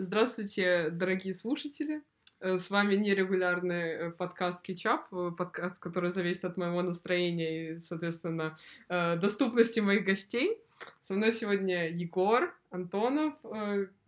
[0.00, 2.04] Здравствуйте, дорогие слушатели.
[2.38, 7.80] Э, С вами нерегулярный э, подкаст Кетчап, э, подкаст, который зависит от моего настроения и,
[7.80, 8.56] соответственно,
[8.88, 10.60] доступности моих гостей.
[11.00, 13.34] Со мной сегодня Егор Антонов,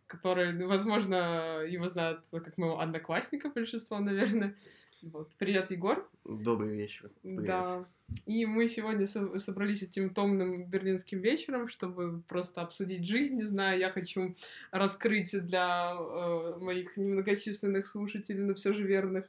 [0.06, 4.54] который, ну, возможно, его знают как моего одноклассника большинство, наверное.
[5.02, 5.30] Вот.
[5.38, 6.06] Привет, Егор.
[6.24, 7.10] Добрый вечер.
[7.22, 7.46] Привет.
[7.46, 7.84] Да.
[8.26, 13.36] И мы сегодня со- собрались этим томным берлинским вечером, чтобы просто обсудить жизнь.
[13.36, 14.36] Не знаю, я хочу
[14.72, 19.24] раскрыть для э, моих немногочисленных слушателей, но все же верных,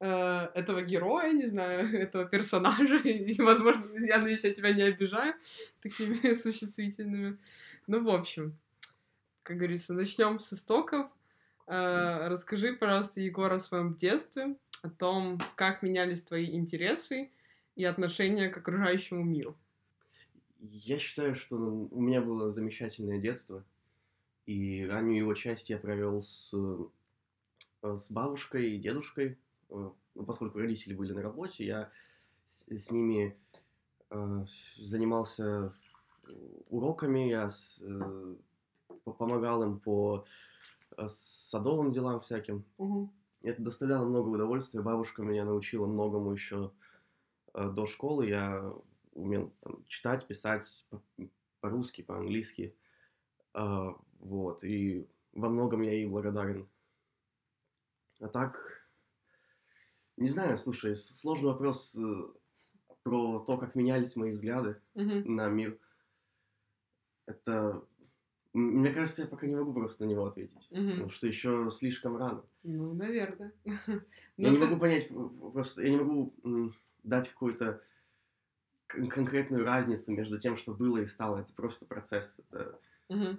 [0.00, 2.96] э, этого героя, не знаю, этого персонажа.
[3.04, 5.34] И, возможно, я надеюсь, я тебя не обижаю
[5.82, 7.36] такими существительными.
[7.86, 8.56] Ну, в общем,
[9.42, 11.10] как говорится, начнем с истоков.
[11.66, 17.30] Э, расскажи, пожалуйста, Егор, о своем детстве, о том, как менялись твои интересы
[17.76, 19.56] и отношения к окружающему миру.
[20.60, 23.64] Я считаю, что у меня было замечательное детство,
[24.46, 26.52] и раннюю его часть я провел с,
[27.82, 29.38] э, с бабушкой и дедушкой.
[29.70, 31.90] Э, ну, поскольку родители были на работе, я
[32.48, 33.36] с, с ними
[34.10, 34.44] э,
[34.76, 35.74] занимался
[36.68, 37.82] уроками, я с,
[39.04, 40.26] по- помогал им по
[41.06, 42.64] садовым делам всяким.
[42.78, 43.10] Мгм.
[43.42, 44.82] Это доставляло много удовольствия.
[44.82, 46.72] Бабушка меня научила многому еще
[47.54, 48.26] э, до школы.
[48.26, 48.72] Я
[49.12, 51.02] умел там, читать, писать по-
[51.60, 52.76] по-русски, по-английски.
[53.54, 54.62] А, вот.
[54.64, 56.68] И во многом я ей благодарен.
[58.20, 58.86] А так,
[60.18, 62.28] не знаю, слушай, сложный вопрос э,
[63.02, 65.34] про то, как менялись мои взгляды Мгм.
[65.36, 65.78] на мир.
[67.26, 67.82] Это...
[68.52, 70.66] Мне кажется, я пока не могу просто на него ответить.
[70.70, 70.90] Мгм.
[70.90, 72.42] Потому что еще слишком рано.
[72.64, 73.52] Ну, наверное.
[74.36, 75.08] Я Ну, не ты- могу понять,
[75.52, 76.32] просто я не могу
[77.04, 77.80] дать какую-то
[78.88, 81.38] кон- конкретную разницу между тем, что было и стало.
[81.38, 82.78] Это просто процесс, это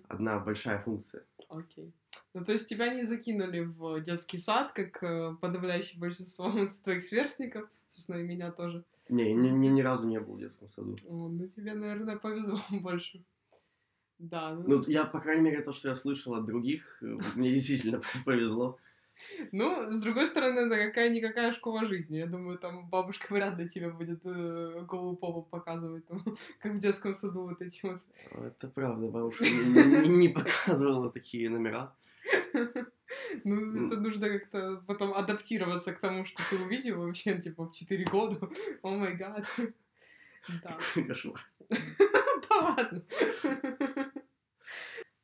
[0.08, 1.26] одна большая функция.
[1.50, 1.92] Окей.
[2.34, 6.52] Ну, то есть тебя не закинули в детский сад, как э, подавляющее большинство
[6.84, 8.84] твоих сверстников, собственно, и меня тоже.
[9.10, 10.96] Не, я ни, ни, ни разу не был в детском саду.
[11.08, 13.24] О, ну, тебе, наверное, повезло больше.
[14.22, 17.52] Да, ну, Ну, я, по крайней мере, то, что я слышал от других, э, мне
[17.52, 18.78] действительно повезло.
[19.52, 22.18] ну, с другой стороны, это какая-никакая школа жизни.
[22.18, 26.24] Я думаю, там бабушка вряд ли тебе будет э, голую попу показывать, там,
[26.60, 28.02] как в детском саду вот эти вот.
[28.32, 31.94] Это правда, бабушка не показывала такие номера.
[33.44, 38.06] Ну, это нужно как-то потом адаптироваться к тому, что ты увидел вообще, типа, в 4
[38.06, 38.50] года.
[38.84, 39.46] О май гад.
[40.64, 40.78] Да.
[41.08, 41.46] Кошмар.
[42.50, 43.04] Да ладно.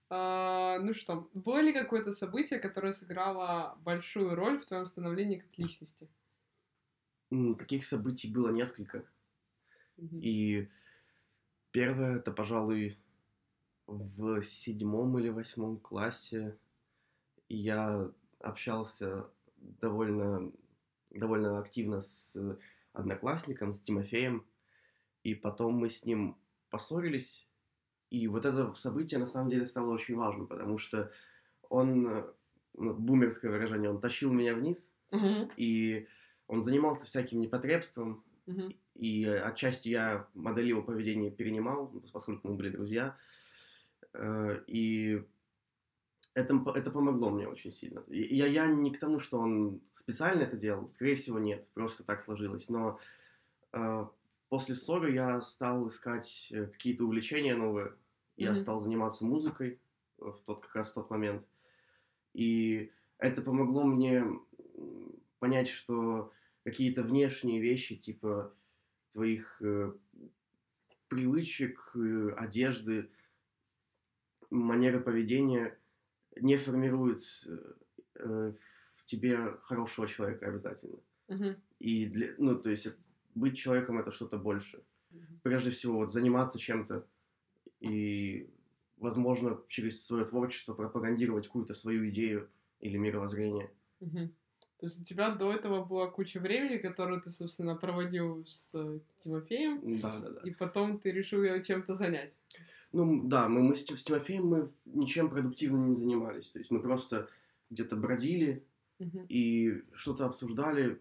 [0.09, 5.57] А, Ну что, было ли какое-то событие, которое сыграло большую роль в твоем становлении как
[5.57, 6.09] личности?
[7.57, 9.05] Таких событий было несколько.
[10.21, 10.69] И
[11.71, 12.97] первое, это, пожалуй,
[13.87, 16.57] в седьмом или восьмом классе
[17.49, 20.51] я общался довольно,
[21.11, 22.37] довольно активно с
[22.93, 24.45] одноклассником, с Тимофеем,
[25.23, 26.37] и потом мы с ним
[26.69, 27.46] поссорились,
[28.09, 31.11] и вот это событие на самом деле стало очень важным, потому что
[31.69, 32.23] он, э,
[32.73, 35.51] ну, бумерское выражение, он тащил меня вниз, Мгм.
[35.57, 36.07] и
[36.47, 38.73] он занимался всяким непотребством, Мгм.
[38.95, 43.17] и э, отчасти я модель его поведения перенимал, поскольку мы были друзья.
[44.13, 45.23] Э, И
[46.33, 48.03] это, это помогло мне очень сильно.
[48.07, 52.21] Я, я не к тому, что он специально это делал, скорее всего, нет, просто так
[52.21, 52.69] сложилось.
[52.69, 52.99] Но
[54.49, 57.93] после ссоры я стал искать э, какие-то увлечения новые.
[58.35, 58.59] Я Мгм.
[58.59, 59.79] стал заниматься музыкой
[60.19, 61.45] э, в тот, как раз в тот момент.
[62.33, 64.23] И это помогло мне
[65.39, 66.31] понять, что
[66.63, 68.53] какие-то внешние вещи, типа
[69.11, 69.93] твоих э,
[71.07, 73.09] привычек, э, одежды,
[74.49, 75.77] манеры поведения
[76.35, 77.73] не формируют э,
[78.15, 78.53] э,
[78.95, 80.99] в тебе хорошего человека обязательно.
[81.27, 81.55] Мгм.
[81.79, 82.87] И для, ну, то есть
[83.37, 84.81] быть человеком это что-то больше.
[85.43, 87.05] Прежде всего, вот заниматься чем-то
[87.79, 88.49] и,
[88.97, 92.49] возможно, через свое творчество пропагандировать какую-то свою идею
[92.81, 93.71] или мировоззрение.
[94.79, 98.99] То есть у тебя до этого была куча времени, которое ты, собственно, проводил с э,
[99.17, 100.41] Тимофеем, Да, да, да.
[100.43, 102.37] и потом ты решил ее чем-то занять.
[102.91, 106.51] Ну, да, мы, мы с, с Тимофеем мы ничем продуктивным не занимались.
[106.51, 107.27] То есть мы просто
[107.71, 108.63] где-то бродили
[108.99, 109.25] Мгм.
[109.29, 110.99] и что-то обсуждали.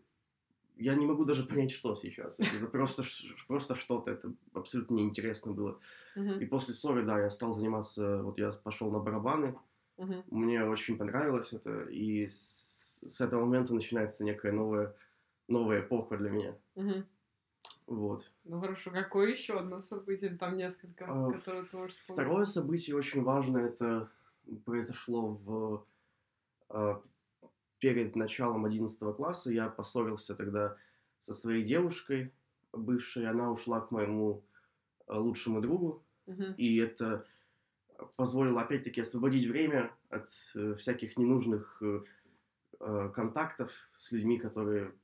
[0.76, 2.38] Я не могу даже понять, что сейчас.
[2.38, 3.02] Это просто,
[3.48, 4.10] просто что-то.
[4.10, 5.80] Это абсолютно неинтересно было.
[6.14, 6.38] Мгм.
[6.40, 8.22] И после ссоры, да, я стал заниматься...
[8.22, 9.58] Вот я пошел на барабаны.
[9.96, 10.24] Мгм.
[10.30, 11.84] Мне очень понравилось это.
[11.84, 14.94] И с, с этого момента начинается некая новая,
[15.48, 16.58] новая эпоха для меня.
[16.74, 17.06] Мгм.
[17.86, 18.30] Вот.
[18.44, 20.36] Ну хорошо, какое еще одно событие?
[20.36, 22.22] Там несколько, А, которые ты можешь вспомнить.
[22.22, 24.10] Второе событие очень важное, это
[24.64, 25.86] произошло в
[26.68, 27.00] э,
[27.78, 30.76] перед началом 11 класса я поссорился тогда
[31.18, 32.32] со своей девушкой
[32.72, 34.44] бывшей, она ушла к моему
[35.08, 36.54] э, лучшему другу, Мгм.
[36.56, 37.26] и это
[38.16, 42.02] позволило опять-таки освободить время от э, всяких ненужных э,
[43.14, 44.94] контактов с людьми, которые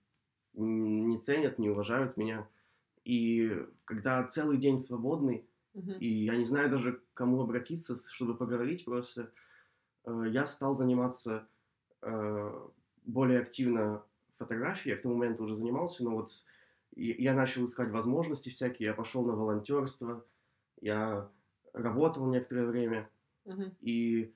[0.54, 2.48] не ценят, не уважают меня.
[3.04, 5.92] И когда целый день свободный, Мгм.
[5.98, 9.32] и я не знаю даже, к кому обратиться, чтобы поговорить просто,
[10.06, 11.48] я стал заниматься
[13.04, 14.04] более активно
[14.38, 14.94] фотографией.
[14.94, 16.30] Я к тому моменту уже занимался, но вот
[16.94, 20.24] я начал искать возможности всякие, я пошел на волонтерство,
[20.80, 21.30] я
[21.72, 23.08] работал некоторое время,
[23.44, 23.74] Мгм.
[23.80, 24.34] и,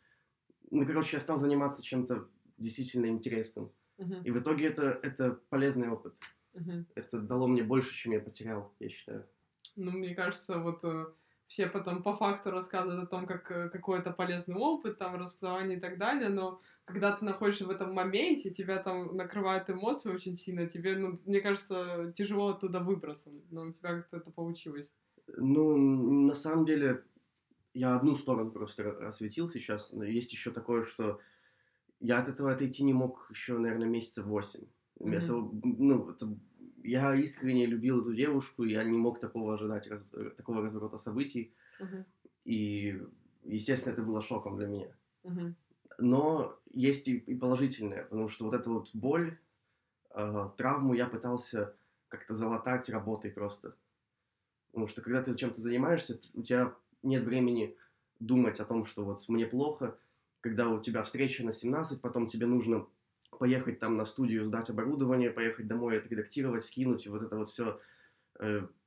[0.71, 3.71] ну, короче, я стал заниматься чем-то действительно интересным.
[3.99, 4.23] Мгм.
[4.23, 6.15] И в итоге это, это полезный опыт.
[6.55, 6.87] Мгм.
[6.95, 9.27] Это дало мне больше, чем я потерял, я считаю.
[9.75, 11.07] Ну, мне кажется, вот э,
[11.47, 15.79] все потом по факту рассказывают о том, как э, какой это полезный опыт, там, расставание
[15.79, 20.37] и так далее, но когда ты находишься в этом моменте, тебя там накрывают эмоции очень
[20.37, 24.91] сильно, тебе, ну, мне кажется, тяжело оттуда выбраться, но у тебя как-то это получилось.
[25.37, 27.05] Ну, на самом деле,
[27.75, 31.21] я одну сторону просто осветил сейчас, но есть еще такое, что
[32.01, 34.67] я от этого отойти не мог еще, наверное, месяца восемь.
[35.05, 35.15] Мгм.
[35.15, 36.39] Это, ну, это,
[36.91, 42.05] я искренне любил эту девушку, я не мог такого ожидать, раз- такого разворота событий, Мгм.
[42.45, 43.01] и,
[43.45, 44.97] естественно, это было шоком для меня.
[45.25, 45.57] Мгм.
[45.99, 49.39] Но есть и, и положительное, потому что вот эта вот боль,
[50.15, 51.77] э, травму я пытался
[52.09, 53.77] как-то залатать работой просто.
[54.69, 57.77] Потому что когда ты чем-то занимаешься, у тебя нет времени
[58.21, 59.99] думать о том, что вот мне плохо,
[60.41, 62.87] когда у тебя встреча на 17, потом тебе нужно
[63.39, 67.81] поехать там на студию, сдать оборудование, поехать домой, отредактировать, скинуть, и вот это вот все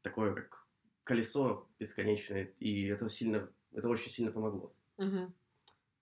[0.01, 0.67] такое, как
[1.03, 4.73] колесо бесконечное, и это сильно, это очень сильно помогло.
[4.97, 5.33] Мгм.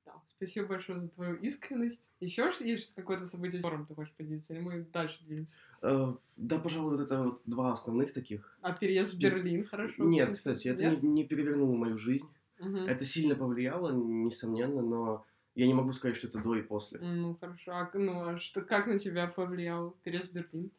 [0.05, 2.09] Да, спасибо большое за твою искренность.
[2.19, 5.57] Еще есть какое-то событие, которым ты хочешь поделиться, или мы дальше двинемся?
[5.81, 8.57] Э, Да, пожалуй, вот это вот два основных таких.
[8.61, 10.03] А переезд в Берлин, хорошо?
[10.03, 11.03] Нет, кстати, это Нет?
[11.03, 12.27] не, не перевернуло мою жизнь.
[12.59, 12.85] Мгм.
[12.87, 15.25] Это сильно повлияло, несомненно, но
[15.57, 16.99] я не могу сказать, что это до и после.
[16.99, 17.71] Ну, хорошо.
[17.71, 20.69] А, ну, а что, как на тебя повлиял переезд в Берлин?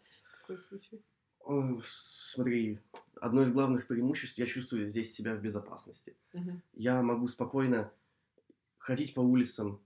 [0.40, 1.02] Такой случай.
[1.48, 2.78] Э, Смотри,
[3.20, 6.14] одно из главных преимуществ, я чувствую здесь себя в безопасности.
[6.32, 6.62] Мгм.
[6.75, 7.90] Я могу спокойно
[8.78, 9.80] ходить по улицам,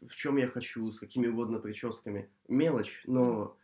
[0.00, 2.30] в чем я хочу, с какими угодно прическами.
[2.48, 3.54] Мелочь, но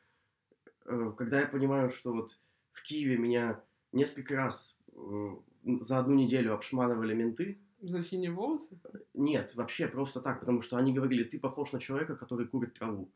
[0.84, 2.38] э, когда я понимаю, что вот
[2.72, 3.58] в Киеве меня
[3.92, 5.36] несколько раз э,
[5.80, 8.78] за одну неделю обшманывали менты, За синие волосы?
[9.12, 13.10] Нет, вообще просто так, потому что они говорили, ты похож на человека, который курит траву.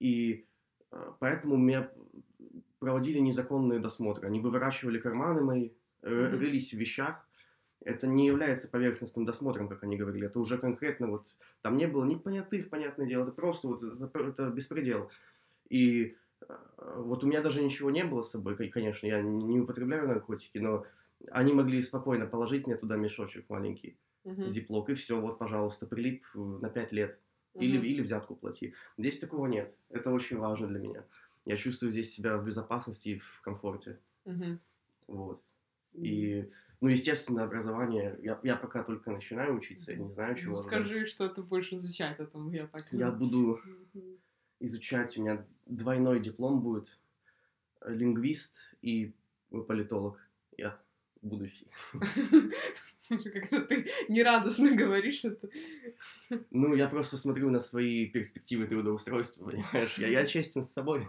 [0.00, 0.46] И
[0.90, 1.90] э, поэтому меня
[2.80, 4.26] проводили незаконные досмотры.
[4.26, 5.70] Они выворачивали карманы мои,
[6.02, 6.38] Мгм.
[6.38, 7.26] рылись в вещах.
[7.84, 10.26] Это не является поверхностным досмотром, как они говорили.
[10.26, 11.26] Это уже конкретно вот...
[11.62, 13.22] Там не было ни понятых, понятное дело.
[13.22, 13.82] Это просто вот...
[13.82, 15.10] Это, это беспредел.
[15.68, 16.54] И э,
[16.96, 20.58] вот у меня даже ничего не было с собой, кон- конечно, я не употребляю наркотики,
[20.58, 20.84] но
[21.30, 24.48] они могли спокойно положить мне туда мешочек маленький Мгм.
[24.48, 27.20] зиплок, и все, вот, пожалуйста, прилип э, на 5 лет.
[27.54, 27.86] Или, Мгм.
[27.86, 28.74] или взятку плати.
[28.98, 29.76] Здесь такого нет.
[29.88, 31.04] Это очень важно для меня.
[31.44, 33.98] Я чувствую здесь себя в безопасности и в комфорте.
[34.24, 34.60] Мгм.
[35.08, 35.42] Вот.
[35.94, 36.50] И,
[36.80, 38.16] ну, естественно, образование.
[38.22, 40.58] Я, я пока только начинаю учиться, я не знаю, Ну, чего.
[40.58, 40.72] ожидать.
[40.74, 42.86] Скажи, что ты будешь изучать, это я так...
[42.92, 43.60] Я буду
[44.60, 46.98] изучать, у меня двойной диплом будет.
[47.84, 49.14] Лингвист и
[49.50, 50.20] политолог.
[50.56, 50.80] Я
[51.22, 51.66] будущий.
[53.08, 55.48] Как-то ты нерадостно говоришь это.
[56.50, 59.96] Ну, я просто смотрю на свои перспективы трудоустройства, понимаешь?
[59.96, 61.08] Я, я честен с собой.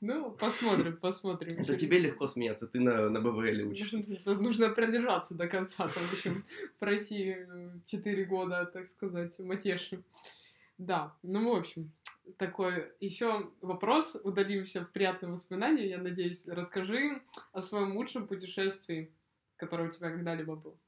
[0.00, 1.60] Ну, посмотрим, посмотрим.
[1.60, 3.96] Это тебе легко смеяться, ты на, на БВЛ учишься.
[3.96, 6.44] Нужно, нужно продержаться до конца, там, в общем,
[6.78, 10.04] пройти э, 4 года, так сказать, матеши.
[10.78, 11.90] Да, ну, в общем,
[12.36, 14.16] такой еще вопрос.
[14.22, 16.46] Удалимся в приятные воспоминания, я надеюсь.
[16.46, 17.20] Расскажи
[17.52, 19.10] о своем лучшем путешествии,
[19.58, 20.78] которое у тебя когда-либо было.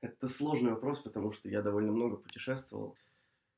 [0.00, 2.96] Это сложный вопрос, потому что я довольно много путешествовал.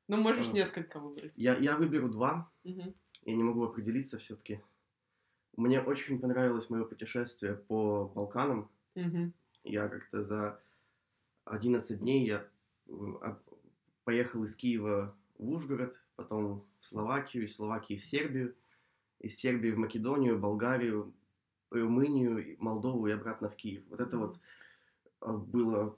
[0.09, 0.53] Ну, можешь А.
[0.53, 1.33] несколько выбрать.
[1.37, 2.95] Я, я выберу два, Мгм.
[3.23, 4.61] я не могу определиться все-таки.
[5.57, 8.71] Мне очень понравилось мое путешествие по Балканам.
[8.95, 9.35] Мгм.
[9.65, 10.63] Я как-то за
[11.45, 12.49] 11 дней я
[13.21, 13.41] а-
[14.05, 18.57] поехал из Киева в Ужгород, потом в Словакию, из Словакии в Сербию,
[19.21, 21.13] из Сербии в Македонию, Болгарию,
[21.71, 23.83] Румынию, Молдову и обратно в Киев.
[23.89, 24.39] Вот это вот
[25.21, 25.97] а, было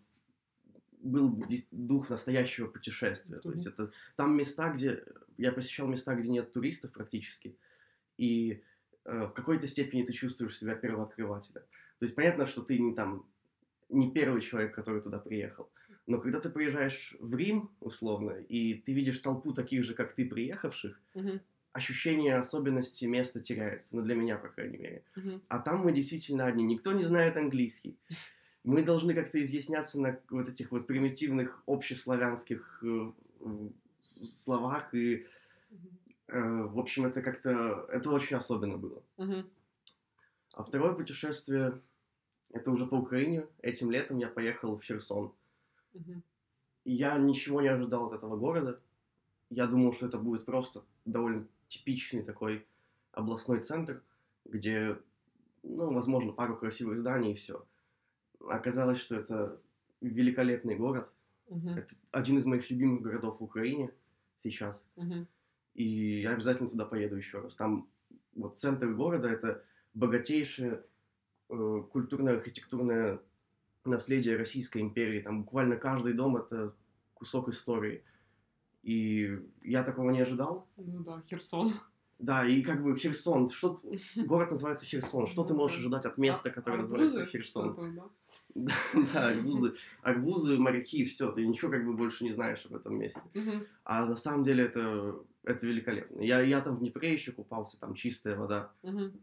[1.03, 3.39] был дух настоящего путешествия.
[3.39, 5.05] То есть это там места, где
[5.37, 7.57] я посещал места, где нет туристов практически,
[8.19, 8.63] и
[9.05, 11.63] э, в какой-то степени ты чувствуешь себя первооткрывателем.
[11.99, 13.27] То есть понятно, что ты не там
[13.89, 15.71] не первый человек, который туда приехал,
[16.07, 20.29] Но когда ты приезжаешь в Рим, условно, и ты видишь толпу таких же, как ты,
[20.29, 21.41] приехавших, Мгм.
[21.73, 23.97] Ощущение особенности места теряется.
[23.97, 25.05] Ну, для меня, по крайней мере.
[25.17, 25.43] Мгм.
[25.49, 26.65] А там мы действительно одни.
[26.65, 27.99] Никто не знает английский.
[28.65, 33.13] Мы должны как-то изъясняться на вот этих вот примитивных общеславянских э,
[34.23, 34.95] словах.
[34.95, 35.27] И,
[36.29, 37.89] э, в общем, это как-то...
[37.91, 39.03] Это очень особенно было.
[39.17, 39.51] Мгм.
[40.55, 41.81] А второе путешествие,
[42.51, 43.49] это уже по Украине.
[43.63, 45.33] Этим летом я поехал в Херсон.
[46.85, 48.81] И я ничего не ожидал от этого города.
[49.51, 52.67] Я думал, что это будет просто довольно типичный такой
[53.13, 54.03] областной центр,
[54.45, 54.99] где,
[55.63, 57.65] ну, возможно, пару красивых зданий и все.
[58.41, 59.61] Оказалось, что это
[60.01, 61.11] великолепный город.
[61.49, 61.69] Мгм.
[61.71, 63.91] Это один из моих любимых городов в Украине
[64.39, 64.87] сейчас.
[64.97, 65.27] Мгм.
[65.75, 67.55] И я обязательно туда поеду еще раз.
[67.55, 67.89] Там
[68.35, 69.65] вот центр города это
[69.95, 70.85] богатейшее
[71.49, 73.21] э, культурно-архитектурное
[73.85, 75.21] наследие Российской империи.
[75.21, 76.75] Там буквально каждый дом это
[77.15, 78.05] кусок истории.
[78.83, 80.67] И я такого не ожидал.
[80.77, 81.75] Ну да, Херсон.
[82.19, 83.83] Да, и как бы Херсон, что
[84.15, 85.27] город называется Херсон.
[85.27, 86.99] Что ты можешь ожидать от места, А- которое арбузы?
[86.99, 87.95] называется Херсон?
[88.55, 88.73] да?
[88.95, 93.21] Да, арбузы, арбузы, моряки, все, ты ничего как бы больше не знаешь об этом месте.
[93.85, 96.21] А на самом деле это, это великолепно.
[96.21, 98.71] Я, я там в Днепре еще купался, там чистая вода,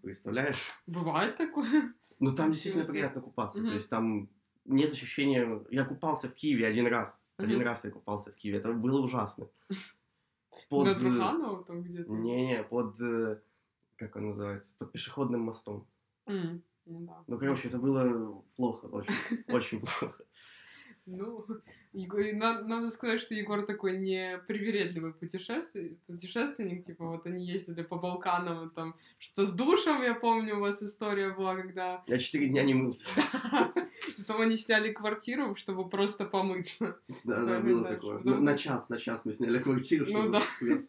[0.02, 0.60] представляешь?
[0.88, 1.94] Бывает такое?
[2.20, 4.30] Ну там действительно приятно купаться, то есть там
[4.66, 5.64] нет ощущения...
[5.70, 7.66] Я купался в Киеве один раз, один Мгм.
[7.66, 9.48] раз я купался в Киеве, это было ужасно.
[10.70, 12.12] Под, На э, Труханова там где-то?
[12.12, 13.00] Не-не, под...
[13.02, 13.42] э,
[13.96, 14.76] Как он называется?
[14.78, 15.88] Под пешеходным мостом.
[16.26, 17.24] М, Ну да.
[17.28, 19.14] Ну, короче, это было плохо, очень,
[19.48, 20.26] очень плохо.
[21.06, 21.46] Ну,
[21.94, 28.96] надо сказать, что Егор такой непривередливый путешествие- путешественник, типа вот они ездили по Балканам, там
[29.18, 33.06] что с душем, я помню, у вас история была, когда Я четыре дня не мылся.
[34.18, 37.00] потом они сняли квартиру, чтобы просто помыться.
[37.24, 38.22] Да, да, было такое.
[38.24, 40.40] Ну, На час, на час мы сняли квартиру, Ну чтобы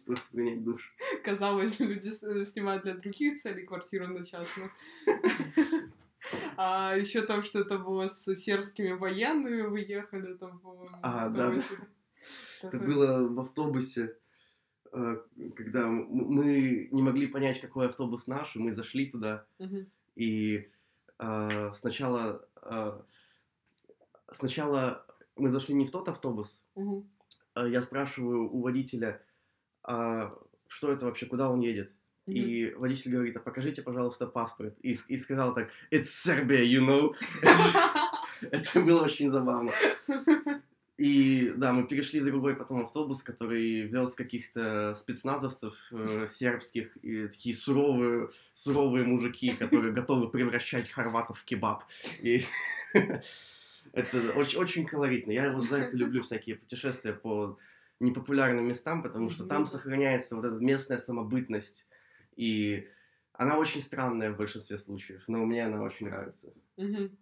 [0.06, 0.94] просто, принять душ.
[1.24, 4.70] Казалось, люди с- снимают для других целей квартиру на час, но...
[6.56, 10.96] А еще там что-то было с сербскими военными, вы ехали там, по-моему.
[11.02, 11.54] А, да,
[12.62, 14.16] Это было в автобусе,
[14.92, 15.22] э,
[15.56, 19.46] когда мы не могли понять, какой автобус наш, и мы зашли туда,
[20.16, 20.68] и
[21.18, 23.00] э, сначала, э,
[24.32, 25.06] сначала
[25.36, 26.62] мы зашли не в тот автобус,
[27.54, 29.22] а я спрашиваю у водителя,
[29.82, 31.94] а что это вообще, куда он едет?
[32.26, 32.36] Мгм.
[32.36, 34.76] И водитель говорит, а покажите, пожалуйста, паспорт.
[34.82, 37.14] И, и сказал так, it's Serbia, you know.
[38.50, 39.72] Это было очень забавно.
[41.00, 47.26] И да, мы перешли в другой потом автобус, который вез каких-то спецназовцев э, сербских, и
[47.26, 51.84] такие суровые, суровые мужики, которые готовы превращать хорватов в кебаб.
[52.20, 52.44] И
[53.92, 55.32] это очень, очень колоритно.
[55.32, 57.58] Я вот за это люблю всякие путешествия по
[57.98, 61.88] непопулярным местам, потому что там сохраняется вот эта местная самобытность.
[62.40, 62.88] И
[63.34, 66.54] она очень странная в большинстве случаев, но мне она очень нравится.
[66.78, 67.18] Мгм.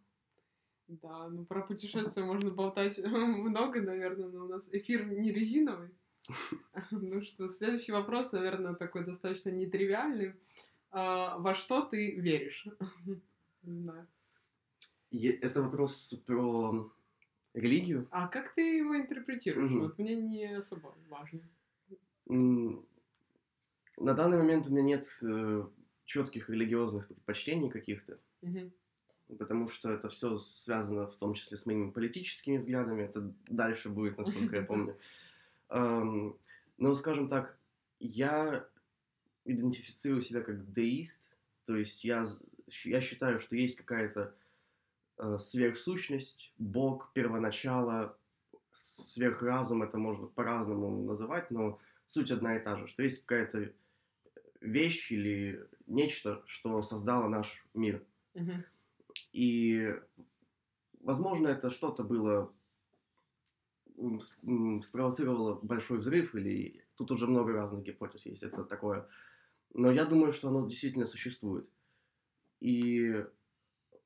[0.87, 5.91] Да, ну про путешествия можно болтать много, наверное, но у нас эфир не резиновый.
[6.93, 10.35] Ну что, следующий вопрос, наверное, такой достаточно нетривиальный.
[10.93, 12.67] А, Во что ты веришь?
[13.63, 14.07] Не знаю.
[15.11, 16.93] И это вопрос про
[17.55, 18.07] религию.
[18.13, 19.73] А как ты его интерпретируешь?
[19.73, 21.41] Вот мне не особо важно.
[24.01, 25.07] На данный момент у меня нет
[26.05, 28.73] четких религиозных предпочтений каких-то, Мгм.
[29.39, 33.03] потому что это все связано в том числе с моими политическими взглядами.
[33.03, 34.97] Это дальше будет, насколько я помню.
[36.79, 37.59] Но, скажем так,
[37.99, 38.67] я
[39.45, 41.25] идентифицирую себя как деист,
[41.65, 42.25] то есть я,
[42.85, 44.35] я считаю, что есть какая-то
[45.17, 48.17] э, сверхсущность, Бог, первоначало,
[48.73, 53.73] сверхразум, это можно по-разному называть, но суть одна и та же, что есть какая-то
[54.61, 58.05] вещь или нечто, что создало наш мир.
[58.35, 58.65] Мгм.
[59.33, 59.95] И,
[61.01, 62.53] возможно, это что-то было,
[64.83, 69.09] спровоцировало большой взрыв, или тут уже много разных гипотез есть, это такое.
[69.75, 71.69] Но я думаю, что оно действительно существует.
[72.61, 73.25] И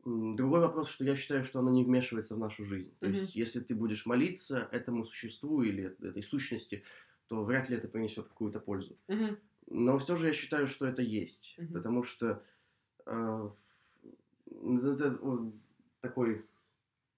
[0.04, 2.94] другой вопрос, что я считаю, что оно не вмешивается в нашу жизнь.
[2.98, 3.16] То Мгм.
[3.16, 6.84] есть, если ты будешь молиться этому существу или этой сущности,
[7.28, 8.98] то вряд ли это принесет какую-то пользу.
[9.08, 9.38] Мгм.
[9.66, 11.54] Но все же я считаю, что это есть.
[11.58, 11.72] Мгм.
[11.72, 12.42] Потому что
[13.06, 13.50] э,
[14.46, 15.20] это
[16.00, 16.44] такой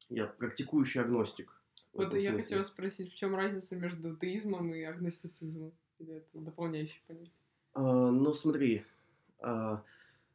[0.08, 1.60] я практикующий агностик.
[1.92, 2.42] Вот я смысле.
[2.42, 5.72] хотела спросить, в чем разница между теизмом и агностицизмом?
[5.98, 7.32] Или это дополняющий понятие?
[7.72, 8.84] А, ну, смотри,
[9.38, 9.82] а,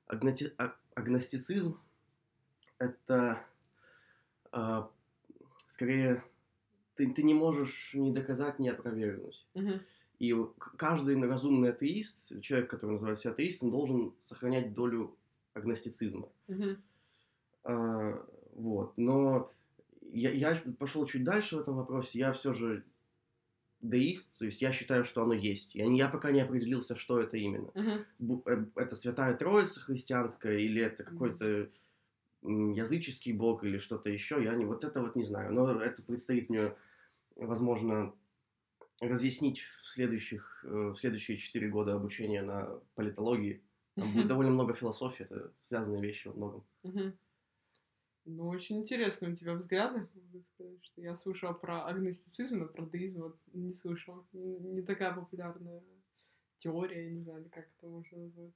[0.08, 1.78] агноти- а- агностицизм
[2.78, 3.46] это
[4.52, 4.90] а,
[5.68, 6.24] скорее
[6.96, 9.46] ты, ты не можешь ни доказать, ни опровергнуть.
[9.54, 9.82] Мгм.
[10.20, 10.36] И
[10.78, 15.16] каждый разумный атеист, человек, который называет себя атеистом, должен сохранять долю
[15.54, 16.28] агностицизма.
[16.48, 16.78] Мгм.
[17.64, 18.94] А, вот.
[18.98, 19.50] Но
[20.12, 22.20] я, я пошел чуть дальше в этом вопросе.
[22.20, 22.84] Я все же
[23.82, 25.74] деист, то есть я считаю, что оно есть.
[25.74, 27.72] Я, я пока не определился, что это именно.
[27.76, 31.70] Э, Это святая троица христианская или это какой-то
[32.42, 34.44] языческий бог или что-то еще.
[34.44, 35.54] Я не, вот это вот не знаю.
[35.54, 36.74] Но это предстоит мне,
[37.36, 38.14] возможно,
[39.02, 43.64] разъяснить в следующих, э, в следующие четыре года обучения на политологии.
[43.96, 46.66] Там будет довольно много философии, это связанные вещи во многом.
[48.26, 50.08] Ну, очень интересно у тебя взгляды.
[50.54, 54.24] Сказать, что я слышала про агностицизм, но про деизм вот не слышала.
[54.34, 55.82] Не, такая популярная
[56.60, 58.52] теория, я не знаю, как это можно назвать.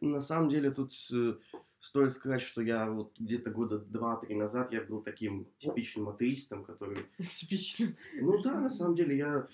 [0.00, 1.34] На самом деле тут э,
[1.80, 6.98] стоит сказать, что я вот где-то года два-три назад я был таким типичным атеистом, который...
[7.36, 7.94] Типично.
[8.20, 9.48] Ну да, на самом деле я,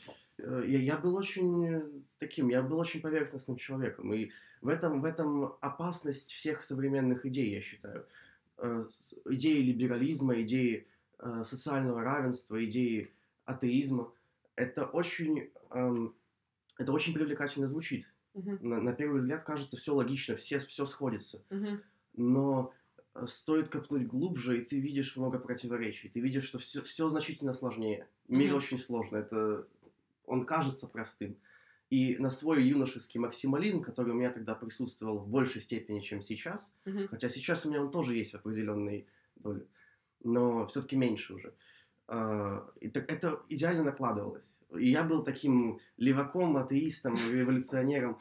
[0.66, 1.82] я, я был очень э,
[2.18, 4.12] таким, я был очень поверхностным человеком.
[4.12, 4.30] И
[4.60, 8.06] в этом, в этом опасность всех современных идей, я считаю.
[8.58, 8.86] Э,
[9.26, 10.86] Идеи либерализма, идеи
[11.18, 13.10] э, социального равенства, идеи
[13.44, 14.12] атеизма.
[14.56, 16.14] Это очень, эм,
[16.78, 18.06] это очень привлекательно звучит.
[18.34, 18.58] Мгм.
[18.60, 21.42] На, на первый взгляд кажется все логично, все, все сходится.
[21.50, 21.82] Мгм.
[22.14, 22.72] Но
[23.14, 26.08] э, стоит копнуть глубже, и ты видишь много противоречий.
[26.10, 28.06] Ты видишь, что все, все значительно сложнее.
[28.28, 28.58] Мир Мгм.
[28.58, 29.20] очень сложный.
[29.20, 29.66] Это...
[30.30, 31.36] Он кажется простым.
[31.90, 36.72] И на свой юношеский максимализм, который у меня тогда присутствовал в большей степени, чем сейчас,
[36.84, 37.08] Мгм.
[37.08, 39.66] хотя сейчас у меня он тоже есть в определенной доле,
[40.22, 41.52] но все-таки меньше уже.
[42.06, 44.60] А, это идеально накладывалось.
[44.78, 48.18] И я был таким леваком, атеистом, революционером.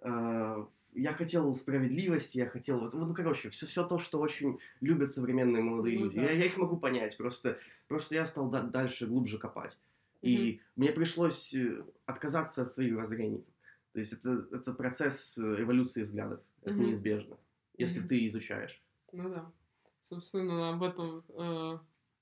[0.00, 5.08] А, Я хотел справедливости, я хотел, вот, ну, короче, все, все то, что очень любят
[5.10, 6.16] современные молодые Ну люди.
[6.16, 6.22] да.
[6.22, 7.56] Я, я их могу понять, просто,
[7.88, 9.78] просто я стал да- дальше, глубже копать.
[10.22, 13.44] И мне пришлось э, отказаться от своих воззрений.
[13.92, 16.40] То есть это, это процесс э, эволюции взглядов.
[16.62, 16.84] Это Мгм.
[16.86, 17.36] неизбежно,
[17.76, 18.08] если Мгм.
[18.08, 18.80] ты изучаешь.
[19.12, 19.52] Ну да.
[20.00, 21.78] Собственно, об этом э,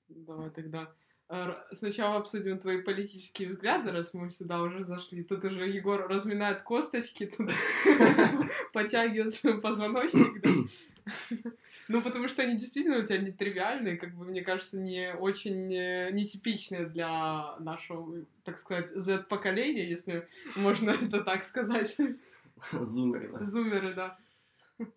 [0.09, 0.91] давай тогда.
[1.29, 5.23] э, Сначала обсудим твои политические взгляды, раз мы сюда уже зашли.
[5.23, 7.49] Тут уже Егор разминает косточки, тут
[8.73, 10.43] подтягивается позвоночник.
[11.87, 16.09] Ну, потому что они действительно у тебя нетривиальные, как бы, мне кажется, не очень э,
[16.11, 21.97] нетипичные для нашего, так сказать, Z-поколения, если можно это так сказать.
[22.71, 23.43] Зумеры, да.
[23.43, 24.17] Зумеры, да.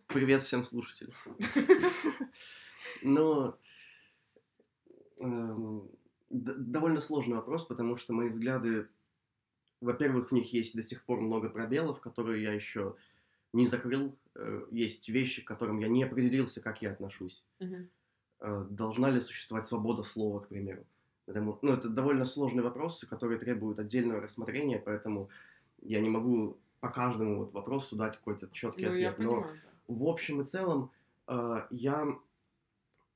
[0.06, 1.14] Привет всем слушателям.
[3.02, 3.58] Но
[5.20, 5.90] эм,
[6.30, 8.88] довольно сложный вопрос, потому что мои взгляды,
[9.80, 12.96] во-первых, в них есть до сих пор много пробелов, которые я еще
[13.52, 14.16] не закрыл.
[14.36, 17.44] Э, Есть вещи, к которым я не определился, как я отношусь.
[18.40, 20.84] Э, Должна ли существовать свобода слова, к примеру?
[21.26, 25.30] Потому, ну, это довольно сложные вопросы, которые требуют отдельного рассмотрения, поэтому
[25.80, 29.26] я не могу по каждому вот вопросу дать какой-то четкий Ну, я ответ.
[29.26, 29.48] Но да.
[29.88, 30.90] в общем и целом,
[31.28, 32.06] э, я,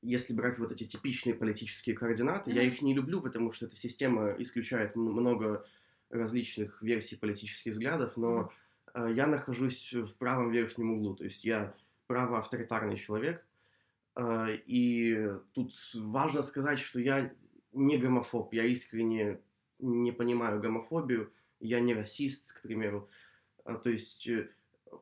[0.01, 2.71] если брать вот эти типичные политические координаты, я Мгм.
[2.73, 5.67] их не люблю, потому что эта система исключает много
[6.09, 8.49] различных версий политических взглядов, но э,
[8.95, 11.75] я нахожусь в правом верхнем углу, то есть я
[12.07, 13.45] правоавторитарный человек,
[14.17, 17.33] э, и тут важно сказать, что я
[17.73, 19.41] не гомофоб, я искренне
[19.79, 23.09] не понимаю гомофобию, я не расист, к примеру,
[23.65, 24.49] А, то есть э,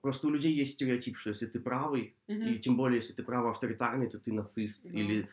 [0.02, 2.42] просто у людей есть стереотип, что если ты правый, Мгм.
[2.48, 4.84] и тем более, если ты правоавторитарный, то ты нацист.
[4.84, 4.98] Да.
[4.98, 5.28] Или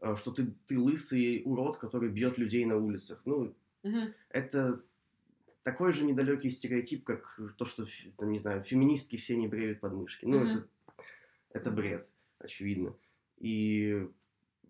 [0.00, 3.20] э, что ты, ты лысый урод, который бьет людей на улицах.
[3.26, 4.14] Ну, Мгм.
[4.30, 4.80] это
[5.68, 7.84] такой же недалекий стереотип, как то, что,
[8.16, 10.24] там, не знаю, феминистки все не бреют подмышки.
[10.24, 10.48] Ну, Мгм.
[10.48, 10.68] это,
[11.50, 12.96] это бред, очевидно.
[13.36, 14.08] И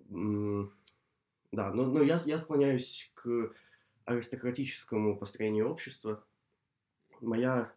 [0.09, 3.55] да, но, но я, я склоняюсь к
[4.07, 6.25] аристократическому построению общества.
[7.21, 7.73] Моя,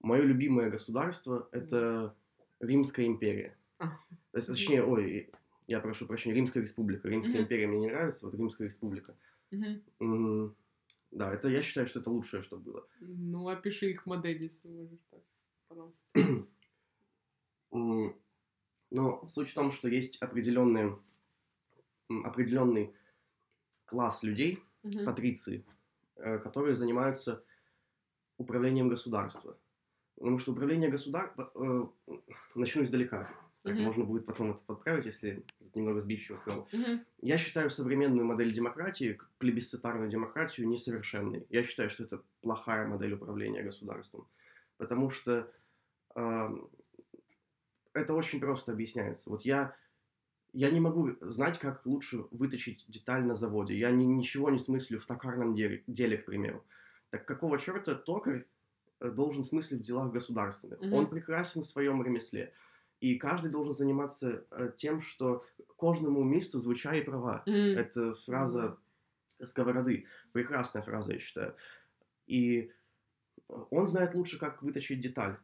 [0.00, 2.16] мое любимое государство– это
[2.60, 3.54] Римская империя.
[3.78, 3.98] А.
[4.32, 5.30] Есть, Точнее, ой,
[5.66, 7.06] я прошу прощения, Римская республика.
[7.06, 7.44] Римская Мгм.
[7.44, 9.14] империя мне не нравится, вот Римская республика.
[9.50, 10.56] Мгм.
[11.10, 12.86] Да, это я считаю, что это лучшее, что было.
[13.00, 15.22] Ну, опиши их модель, если можешь так,
[15.68, 16.04] пожалуйста.
[18.90, 20.98] Но суть в том, что есть определенные,
[22.08, 22.94] определенный
[23.84, 25.04] класс людей, Мгм.
[25.04, 25.66] патриции,
[26.16, 27.44] э, которые занимаются
[28.38, 29.58] управлением государства.
[30.14, 31.92] Потому что управление государством...
[32.54, 33.28] Начну издалека.
[33.72, 33.82] Мгм.
[33.82, 36.68] можно будет потом это подправить, если немного сбивчиво сказал.
[36.72, 37.04] Мгм.
[37.20, 41.46] Я считаю современную модель демократии, плебисцитарную демократию, несовершенной.
[41.50, 44.28] Я считаю, что это плохая модель управления государством.
[44.76, 45.50] Потому что
[46.14, 46.68] ам,
[47.96, 49.30] это очень просто объясняется.
[49.30, 49.74] Вот я,
[50.52, 53.76] я не могу знать, как лучше выточить деталь на заводе.
[53.76, 56.64] Я ни, ничего не смыслю в токарном деле, деле, к примеру.
[57.10, 58.46] Так какого черта токарь
[59.00, 60.80] э, должен смыслить в делах государственных?
[60.80, 60.94] Мгм.
[60.94, 62.52] Он прекрасен в своем ремесле.
[63.00, 65.44] И каждый должен заниматься э, тем, что
[65.76, 67.44] кожному месту звуча и права.
[67.46, 68.78] М, Это фраза
[69.44, 70.06] Сковороды.
[70.32, 71.56] Прекрасная фраза, я считаю.
[72.26, 72.72] И
[73.48, 75.38] он знает лучше, как вытащить деталь.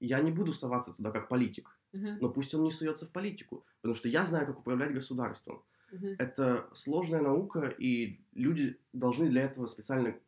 [0.00, 3.64] Я не буду соваться туда как политик, мгм, но пусть он не суется в политику,
[3.80, 5.64] потому что я знаю, как управлять государством.
[5.92, 10.18] мгм, Это сложная наука, и люди должны для этого специально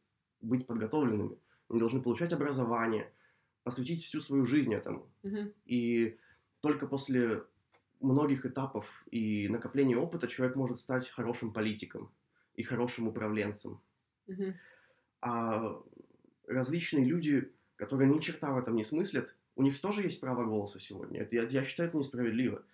[0.40, 1.38] быть подготовленными.
[1.68, 3.12] Они должны получать образование,
[3.64, 5.10] посвятить всю свою жизнь этому.
[5.22, 6.18] мгм, И
[6.60, 7.44] только после
[8.00, 12.12] многих этапов и накопления опыта человек может стать хорошим политиком
[12.54, 13.80] и хорошим управленцем.
[14.26, 14.58] мгм,
[15.20, 15.80] А
[16.46, 20.78] различные люди, которые ни черта в этом не смыслят, у них тоже есть право голоса
[20.78, 21.22] сегодня.
[21.22, 22.64] Это, я, я считаю это несправедливо.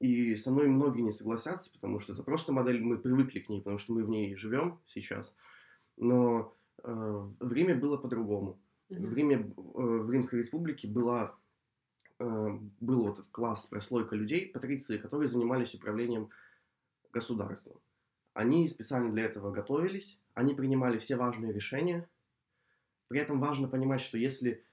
[0.00, 3.60] И со мной многие не согласятся, потому что это просто модель, мы привыкли к ней,
[3.60, 5.36] потому что мы в ней живем сейчас.
[5.96, 6.92] Но э,
[7.40, 8.60] в Риме было по-другому.
[8.96, 11.38] В мгм, Риме, э, в Римской республике была,
[12.80, 16.30] был вот этот класс, прослойка людей, патриции, которые занимались управлением
[17.12, 17.80] государством.
[18.34, 22.08] Они специально для этого готовились, они принимали все важные решения.
[23.08, 24.64] При этом важно понимать, что если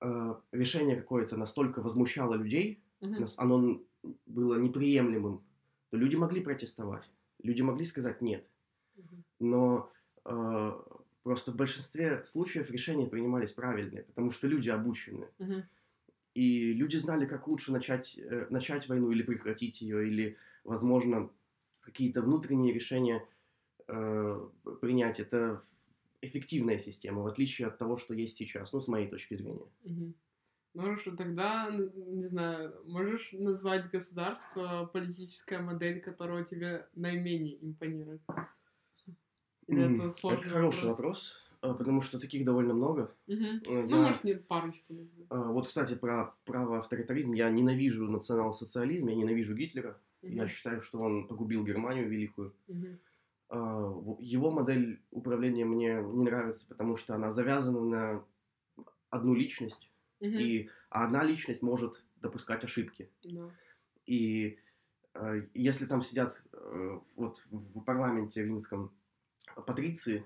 [0.00, 2.84] э, решение какое-то настолько возмущало людей,
[3.16, 3.82] нас- оно
[4.26, 5.44] было неприемлемым,
[5.90, 7.10] то люди могли протестовать,
[7.42, 8.48] люди могли сказать нет.
[8.96, 9.90] мгм, Но
[10.24, 10.72] э,
[11.22, 15.28] просто в большинстве случаев решения принимались правильные, потому что люди обучены.
[15.38, 15.62] мгм,
[16.34, 21.30] И люди знали, как лучше начать, э, начать войну или прекратить ее, или, возможно,
[21.80, 23.26] какие-то внутренние решения
[23.88, 24.48] э,
[24.80, 25.20] принять.
[25.20, 25.62] Это
[26.20, 29.66] эффективная система, в отличие от того, что есть сейчас, ну, с моей точки зрения.
[30.74, 38.20] Ну хорошо, тогда, не знаю, можешь назвать государство политическая модель, которая тебе наименее импонирует?
[39.66, 43.14] Или М, это сложный Это хороший вопрос, потому что таких довольно много.
[43.26, 43.44] Мгм.
[43.44, 44.92] Э, Ну, я- может, не парочку.
[44.94, 47.32] э, Вот, кстати, про правоавторитаризм.
[47.34, 49.98] Я ненавижу национал-социализм, я ненавижу Гитлера.
[50.22, 52.54] Я Мгм, считаю, что он погубил Германию великую.
[53.50, 58.24] А, в- Его модель управления мне не нравится, потому что она завязана на
[59.10, 59.90] одну личность,
[60.20, 63.08] мгм, и а одна личность может допускать ошибки.
[63.24, 63.50] да.
[64.06, 64.58] И
[65.54, 68.90] если там сидят э, вот в парламенте римском
[69.66, 70.24] патриции,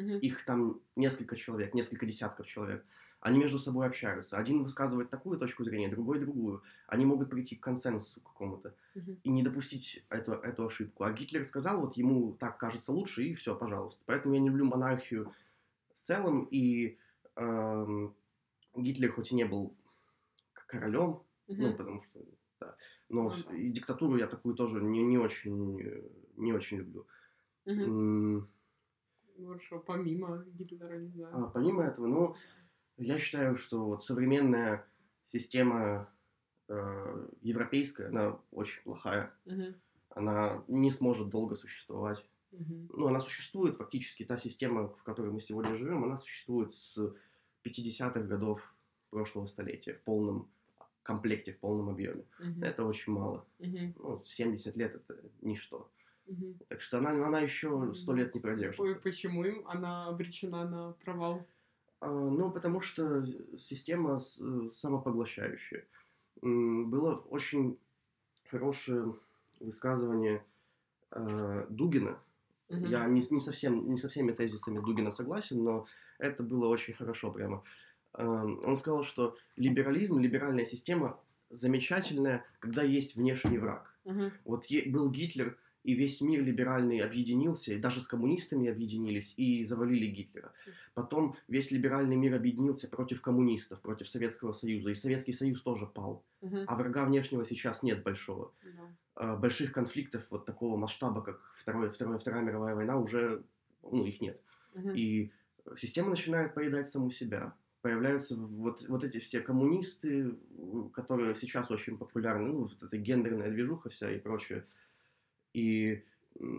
[0.00, 2.84] Мгм, их там несколько человек, несколько десятков человек,
[3.20, 4.36] они между собой общаются.
[4.38, 6.62] Один высказывает такую точку зрения, другой другую.
[6.86, 11.04] Они могут прийти к консенсусу какому-то мгм, и не допустить эту, эту ошибку.
[11.04, 14.02] А Гитлер сказал, вот ему так кажется лучше, и все, пожалуйста.
[14.06, 15.32] Поэтому я не люблю монархию
[15.94, 16.98] в целом, и
[17.36, 18.14] эм,
[18.76, 19.76] Гитлер хоть и не был
[20.66, 21.76] королем, ну, мгм.
[21.76, 22.20] потому что,
[22.60, 22.76] да,
[23.08, 23.56] но Ну да.
[23.56, 27.06] и диктатуру я такую тоже не, не очень, не очень люблю.
[27.66, 28.48] Мгм.
[29.44, 31.44] Хорошо, помимо Гитлера, не знаю.
[31.46, 32.34] а помимо этого, ну,
[32.96, 34.86] я считаю, что вот современная
[35.24, 36.12] система
[36.68, 39.32] э, европейская, она очень плохая.
[39.44, 39.74] Мгм,
[40.10, 42.24] Она не сможет долго существовать.
[42.52, 46.98] мгм, ну, она существует фактически, та система, в которой мы сегодня живем, она существует с
[47.62, 48.60] 50-х годов
[49.10, 50.50] прошлого столетия в полном
[51.02, 52.24] комплекте, в полном объеме.
[52.38, 53.46] мгм, Это очень мало.
[53.58, 55.90] мгм, Ну, 70 лет это ничто.
[56.30, 56.58] Мгм.
[56.68, 59.00] Так что она, она еще 100 лет не продержится.
[59.02, 61.46] Почему им она обречена на провал?
[62.00, 63.24] А, ну, потому что
[63.56, 65.84] система с- самопоглощающая.
[66.42, 67.78] Было очень
[68.48, 69.14] хорошее
[69.60, 70.42] высказывание
[71.12, 72.18] э, Дугина,
[72.68, 75.86] Мгм, Я не, не, совсем, не со всеми тезисами Дугина согласен, но
[76.20, 77.64] это было очень хорошо прямо.
[78.14, 81.18] Эм, Он сказал, что либерализм, либеральная система
[81.50, 83.92] замечательная, когда есть внешний враг.
[84.04, 89.34] мгм, Вот е- был Гитлер, и весь мир либеральный объединился, и даже с коммунистами объединились
[89.36, 90.52] и завалили Гитлера.
[90.94, 96.24] Потом весь либеральный мир объединился против коммунистов, против Советского Союза, и Советский Союз тоже пал.
[96.42, 98.94] мгм, А врага внешнего сейчас нет большого да.
[99.14, 103.42] а, больших конфликтов вот такого масштаба, как Второй, Вторая, Вторая мировая война, уже,
[103.82, 104.40] ну, их нет.
[104.74, 105.32] Мгм, И
[105.76, 107.54] система начинает поедать саму себя.
[107.82, 110.34] Появляются вот, вот эти все коммунисты,
[110.92, 114.66] которые сейчас очень популярны, ну, вот эта гендерная движуха вся и прочее.
[115.52, 116.04] И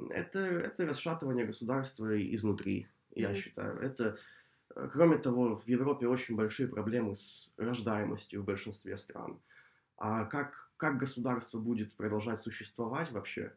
[0.10, 3.38] это, это расшатывание государства изнутри, я Мгм.
[3.38, 3.80] считаю.
[3.80, 4.17] Это,
[4.75, 9.39] э, кроме того, в Европе очень большие проблемы с рождаемостью в большинстве стран.
[9.97, 13.54] А как, как государство будет продолжать существовать вообще?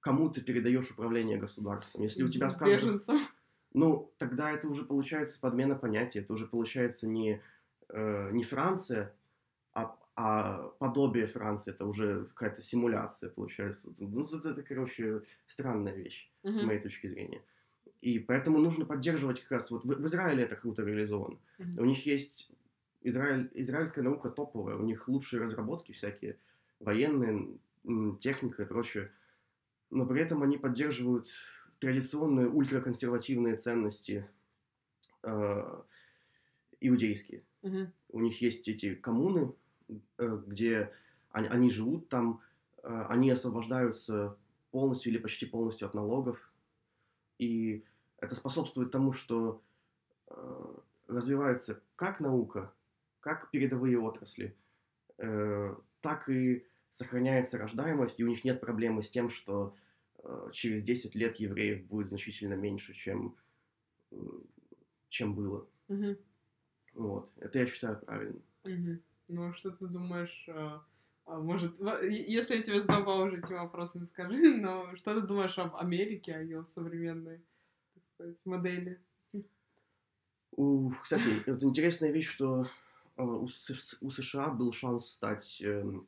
[0.00, 2.02] Кому ты передаешь управление государством?
[2.02, 3.20] Если у тебя, скажем, Беженцам.
[3.72, 6.20] ну, тогда это уже получается подмена понятия.
[6.20, 7.42] Это уже получается не,
[7.88, 9.14] э, не Франция,
[10.16, 13.92] а, подобие Франции это уже какая-то симуляция получается.
[13.98, 16.54] Ну, это, это короче, странная вещь, Мгм.
[16.54, 17.42] с моей точки зрения.
[18.00, 21.38] И поэтому нужно поддерживать как раз, вот в, в Израиле это круто реализовано.
[21.58, 21.78] Мгм.
[21.78, 22.50] У них есть,
[23.02, 26.38] Израиль, израильская наука топовая, у них лучшие разработки всякие,
[26.80, 27.58] военные,
[28.20, 29.10] техника и прочее.
[29.90, 31.28] Но при этом они поддерживают
[31.80, 34.26] традиционные ультраконсервативные ценности
[35.22, 35.82] э,
[36.80, 37.42] иудейские.
[37.62, 37.92] Мгм.
[38.10, 39.52] У них есть эти коммуны,
[40.18, 40.92] где
[41.30, 42.40] они, они живут там,
[42.82, 44.36] э, они освобождаются
[44.70, 46.52] полностью или почти полностью от налогов.
[47.38, 47.84] И
[48.18, 49.62] это способствует тому, что
[50.28, 50.74] э,
[51.08, 52.72] развивается как наука,
[53.20, 54.56] как передовые отрасли,
[55.18, 59.74] э, так и сохраняется рождаемость, и у них нет проблемы с тем, что
[60.18, 63.36] э, через 10 лет евреев будет значительно меньше, чем,
[65.08, 65.66] чем было.
[65.88, 66.16] Мгм.
[66.94, 67.30] Вот.
[67.38, 68.40] Это я считаю правильно.
[68.62, 69.02] Мгм.
[69.28, 70.84] Ну, а что ты думаешь, а,
[71.24, 75.76] а, может, если я тебе задавала уже этим вопросом, скажи, но что ты думаешь об
[75.76, 77.40] Америке, о ее современной,
[78.14, 79.00] сказать, модели?
[81.02, 82.68] Кстати, вот интересная вещь, что
[83.16, 86.06] э, у, США был шанс стать эм,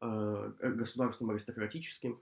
[0.00, 2.20] э, государством аристократическим,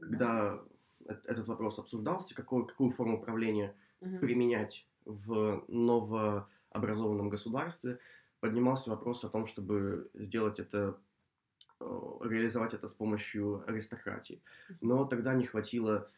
[0.00, 0.62] когда
[1.06, 4.18] э- этот вопрос обсуждался, какой, какую форму правления Мгм.
[4.18, 7.98] применять в новообразованном государстве,
[8.44, 10.98] поднимался вопрос о том, чтобы сделать это,
[11.80, 14.42] реализовать это с помощью аристократии.
[14.82, 16.10] Но тогда не хватило,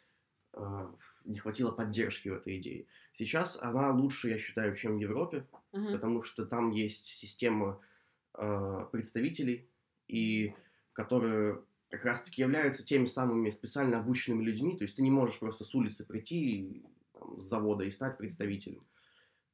[0.52, 0.88] э,
[1.24, 2.86] не хватило поддержки в этой идее.
[3.12, 5.92] Сейчас она лучше, я считаю, чем в Европе, Мгм.
[5.92, 7.80] потому что там есть система
[8.34, 9.70] э, представителей,
[10.08, 10.52] и
[10.94, 14.76] которые как раз-таки являются теми самыми специально обученными людьми.
[14.76, 18.84] То есть ты не можешь просто с улицы прийти, там, с завода и стать представителем.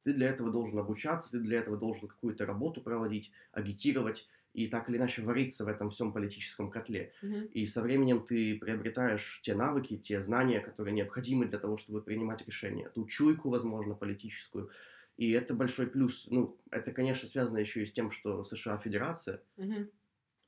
[0.03, 4.89] Ты для этого должен обучаться, ты для этого должен какую-то работу проводить, агитировать и так
[4.89, 7.13] или иначе вариться в этом всем политическом котле.
[7.21, 7.47] Мгм.
[7.49, 12.45] И со временем ты приобретаешь те навыки, те знания, которые необходимы для того, чтобы принимать
[12.45, 12.89] решения.
[12.89, 14.69] Ту чуйку, возможно, политическую.
[15.17, 16.27] И это большой плюс.
[16.29, 19.89] Ну, это, конечно, связано еще и с тем, что США федерация, Мгм.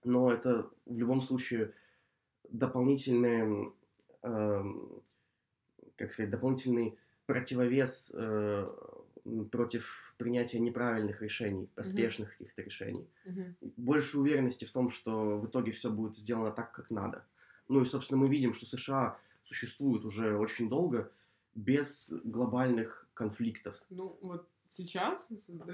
[0.03, 1.73] но это в любом случае
[2.49, 3.73] дополнительный,
[4.23, 5.03] эм,
[5.97, 8.67] как сказать, дополнительный противовес э,
[9.51, 13.07] против принятия неправильных решений, поспешных каких-то решений.
[13.25, 13.55] Мгм.
[13.77, 17.25] Больше уверенности в том, что в итоге все будет сделано так, как надо.
[17.67, 21.11] Ну и, собственно, мы видим, что США существуют уже очень долго
[21.55, 23.81] без глобальных конфликтов.
[23.89, 25.31] Ну, вот сейчас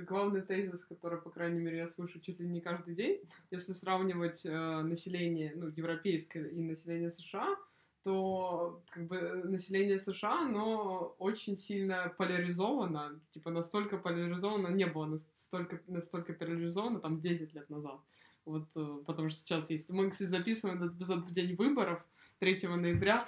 [0.08, 4.46] главный тезис, который, по крайней мере, я слышу чуть ли не каждый день, если сравнивать
[4.46, 7.58] э, население, ну, европейское и население США,
[8.04, 15.06] то как бы э, население США, оно очень сильно поляризовано, типа настолько поляризовано, не было
[15.06, 18.00] настолько, настолько поляризовано там 10 лет назад.
[18.46, 19.90] Вот, э, потому что сейчас есть...
[19.90, 22.04] Мы, кстати, записываем этот эпизод в день выборов,
[22.40, 23.26] 3 ноября.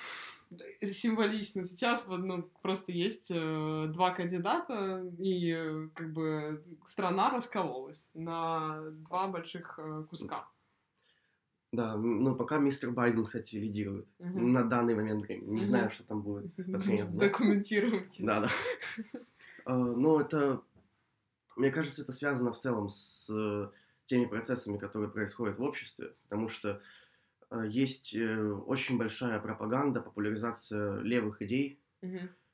[0.81, 1.65] Символично.
[1.65, 8.81] Сейчас вот, ну, просто есть э, два кандидата, и э, как бы страна раскололась на
[9.07, 10.47] два больших э, куска.
[11.73, 14.53] Да, но пока мистер Байден, кстати, лидирует Мгм.
[14.53, 15.49] на данный момент времени.
[15.49, 15.65] Не Мгм.
[15.65, 17.11] знаю, что там будет под конец.
[17.11, 18.25] Документируем чисто.
[18.25, 18.49] Да, да.
[19.65, 20.61] Э, Но это,
[21.55, 23.69] мне кажется, это связано в целом с э,
[24.05, 26.79] теми процессами, которые происходят в обществе, потому что
[27.49, 31.79] э, есть очень большая пропаганда, популяризация левых идей,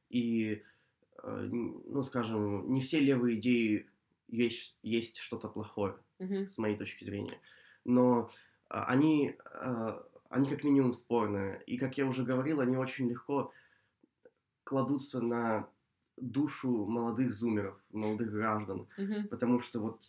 [0.09, 0.63] и,
[1.23, 3.89] ну, скажем, не все левые идеи
[4.27, 7.39] есть, есть что-то плохое, с моей точки зрения.
[7.85, 8.29] Но
[8.69, 11.61] они, а, они как минимум спорные.
[11.65, 13.51] И, как я уже говорил, они очень легко
[14.63, 15.67] кладутся на
[16.17, 18.87] душу молодых зумеров, молодых граждан.
[18.97, 19.27] Мгм.
[19.29, 20.01] Потому что вот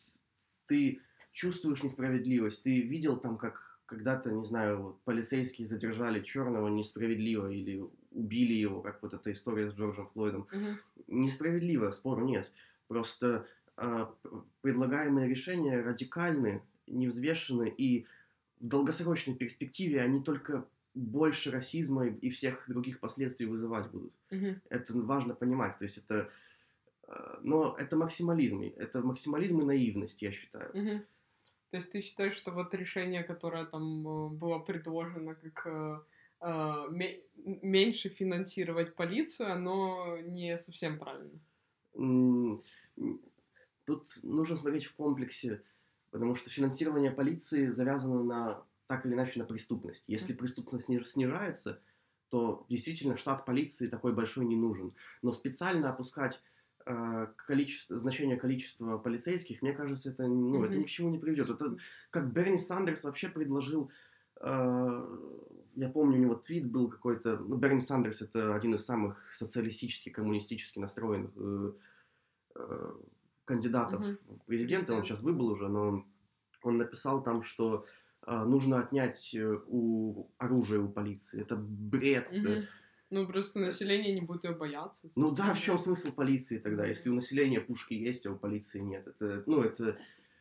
[0.66, 1.00] ты
[1.32, 2.62] чувствуешь несправедливость.
[2.62, 8.82] Ты видел там, как когда-то, не знаю, вот полицейские задержали черного несправедливо или убили его,
[8.82, 10.46] как вот эта история с Джорджем Флойдом.
[10.52, 10.78] Мгм.
[11.08, 12.50] Несправедливо, спору нет.
[12.86, 13.46] Просто
[13.76, 14.28] а, п-
[14.60, 18.06] предлагаемые решения радикальны, невзвешены, и
[18.60, 24.12] в долгосрочной перспективе они только больше расизма и, и всех других последствий вызывать будут.
[24.30, 24.60] Мгм.
[24.70, 25.78] Это важно понимать.
[25.78, 26.30] То есть это...
[27.08, 28.62] а, Но это максимализм.
[28.76, 30.70] Это максимализм и наивность, я считаю.
[30.74, 31.04] Мгм.
[31.70, 36.00] То есть ты считаешь, что вот решение, которое там э, было предложено, как э,
[36.40, 37.22] э, ме-
[37.62, 41.38] меньше финансировать полицию, оно не совсем правильно?
[43.84, 45.62] Тут нужно смотреть в комплексе,
[46.10, 50.04] потому что финансирование полиции завязано на так или иначе на преступность.
[50.08, 51.80] Если преступность сниж- снижается,
[52.28, 54.94] то действительно штат полиции такой большой не нужен.
[55.22, 56.40] Но специально опускать
[56.86, 60.80] э, количество, значение количества полицейских, мне кажется, это, ну, это Мгм.
[60.80, 61.50] ни к чему не приведет.
[61.50, 61.76] Это
[62.10, 63.90] как Берни Сандерс вообще предложил,
[64.40, 65.18] э,
[65.76, 70.08] я помню, у него твит был какой-то, ну, Берни Сандерс это один из самых социалистически,
[70.08, 71.72] коммунистически настроенных э,
[72.56, 72.92] э,
[73.54, 74.18] кандидатов Мгм.
[74.42, 76.04] в президенты, он сейчас выбыл уже, но
[76.62, 77.84] он написал там, что
[78.26, 81.42] э, нужно отнять э, у оружие у полиции.
[81.42, 82.32] Это бред.
[82.32, 82.64] это- Мгм.
[83.12, 85.08] Ну, просто население не будет ее бояться.
[85.16, 88.78] ну да, в чем смысл полиции тогда, если у населения пушки есть, а у полиции
[88.78, 89.08] нет?
[89.08, 89.96] Это, ну, это,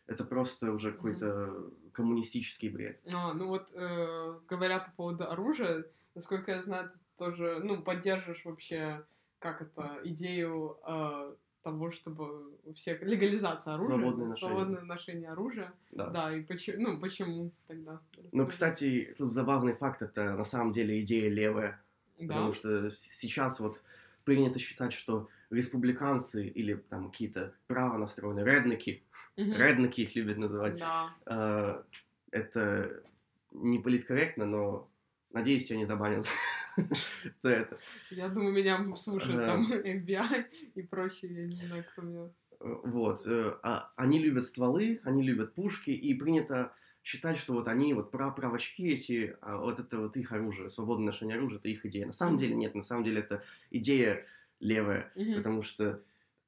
[0.07, 3.01] это просто уже какой-то коммунистический бред.
[3.11, 5.83] А, ну вот, э, говоря по поводу оружия,
[6.15, 9.03] насколько я знаю, ты тоже, ну, поддерживаешь вообще,
[9.39, 14.55] как это, идею э, того, чтобы у всех легализация оружия, Свободное ношение.
[14.55, 15.73] свободное ношение оружия.
[15.91, 16.07] Да.
[16.09, 17.99] Да, и почему, ну, почему тогда?
[18.31, 21.81] Ну, кстати, тут забавный факт, это на самом деле идея левая,
[22.19, 22.27] да.
[22.27, 23.83] потому что сейчас вот
[24.23, 29.03] принято считать, что республиканцы или там какие-то правонастроенные реднеки,
[29.37, 29.53] Мгм.
[29.53, 31.09] реднеки их любят называть, Да.
[31.25, 31.83] э,
[32.31, 33.03] это
[33.51, 34.87] не политкорректно, но
[35.31, 36.25] надеюсь, тебя не забанят
[37.39, 37.77] за это.
[38.11, 42.29] Я думаю, меня слушают там FBI и прочие, я не знаю, кто меня...
[42.59, 43.25] Вот.
[43.25, 48.11] э, а Они любят стволы, они любят пушки, и принято считать, что вот они, вот
[48.11, 52.05] про правочки эти, а вот это вот их оружие, свободное ношение оружия, это их идея.
[52.05, 54.25] На самом деле нет, на самом деле это идея
[54.59, 56.01] левая, потому что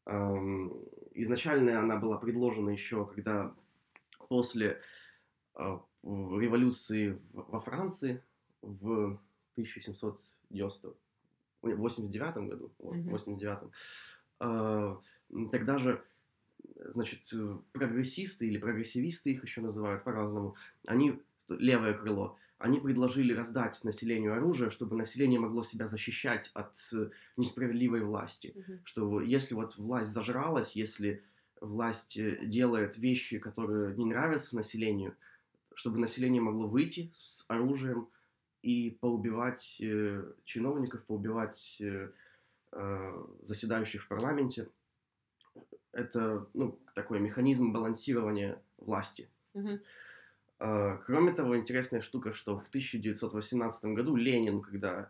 [0.06, 0.74] эм,
[1.14, 3.54] изначально она была предложена еще, когда
[4.28, 4.82] после
[5.56, 8.22] э, революции во Франции
[8.62, 9.20] в
[9.56, 13.12] 1789 году, вот, Мгм.
[13.12, 13.60] 89
[14.40, 14.96] э,
[15.52, 16.04] тогда же,
[16.76, 17.32] значит,
[17.74, 24.70] прогрессисты или прогрессивисты их еще называют по-разному, они, левое крыло, они предложили раздать населению оружие,
[24.70, 26.76] чтобы население могло себя защищать от
[27.38, 28.80] несправедливой власти Мгм.
[28.84, 31.24] что если вот власть зажралась, если
[31.60, 35.16] власть э, делает вещи, которые не нравятся населению,
[35.76, 38.08] чтобы население могло выйти с оружием
[38.62, 42.12] и поубивать э, чиновников, поубивать э,
[42.72, 44.70] э, заседающих в парламенте.
[45.92, 49.30] Это ну, такой механизм балансирования власти.
[49.54, 49.82] Мгм.
[50.60, 55.10] А, Кроме того, интересная штука, что в 1918 году Ленин, когда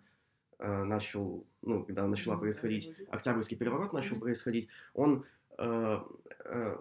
[0.59, 2.93] э, начал, ну, когда начала происходить.
[3.09, 5.25] Октябрьский переворот начал происходить, он,
[5.57, 5.99] э,
[6.45, 6.77] э,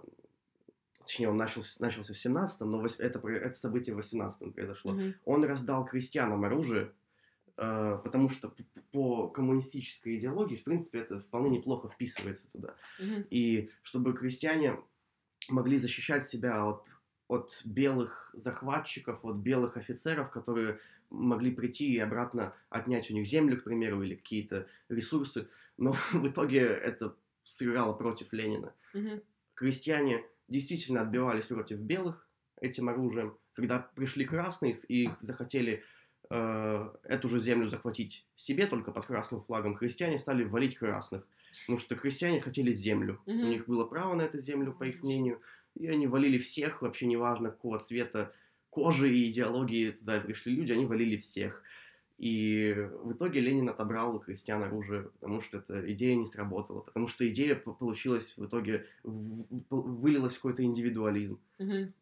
[1.10, 4.92] точнее, он начался, начался в 17-м, но это, это событие в 18-м произошло.
[4.92, 5.14] Мгм.
[5.24, 6.92] Он раздал крестьянам оружие,
[7.56, 8.54] э, потому что
[8.92, 12.76] по коммунистической идеологии, в принципе, это вполне неплохо вписывается туда.
[13.00, 13.26] Мгм.
[13.28, 14.78] И чтобы крестьяне
[15.48, 16.86] могли защищать себя от,
[17.26, 20.78] от белых захватчиков, от белых офицеров, которые
[21.10, 25.48] могли прийти и обратно отнять у них землю, к примеру, или какие-то ресурсы.
[25.76, 28.72] Но в итоге это сыграло против Ленина.
[28.94, 29.22] Мгм.
[29.54, 32.28] Крестьяне действительно отбивались против белых
[32.60, 33.38] этим оружием.
[33.54, 35.82] Когда пришли красные и захотели
[36.28, 41.26] э, эту же землю захватить себе, только под красным флагом, крестьяне стали валить красных.
[41.62, 43.20] Потому что крестьяне хотели землю.
[43.26, 43.40] Мгм.
[43.40, 45.40] У них было право на эту землю, по их мнению.
[45.74, 48.32] И они валили всех, вообще неважно, какого цвета
[48.70, 51.62] кожи и идеологии туда пришли люди, они валили всех.
[52.20, 57.08] И в итоге Ленин отобрал у крестьян оружие, потому что эта идея не сработала, потому
[57.08, 61.40] что идея получилась в итоге, вылилась в какой-то индивидуализм.
[61.58, 61.92] Мгм.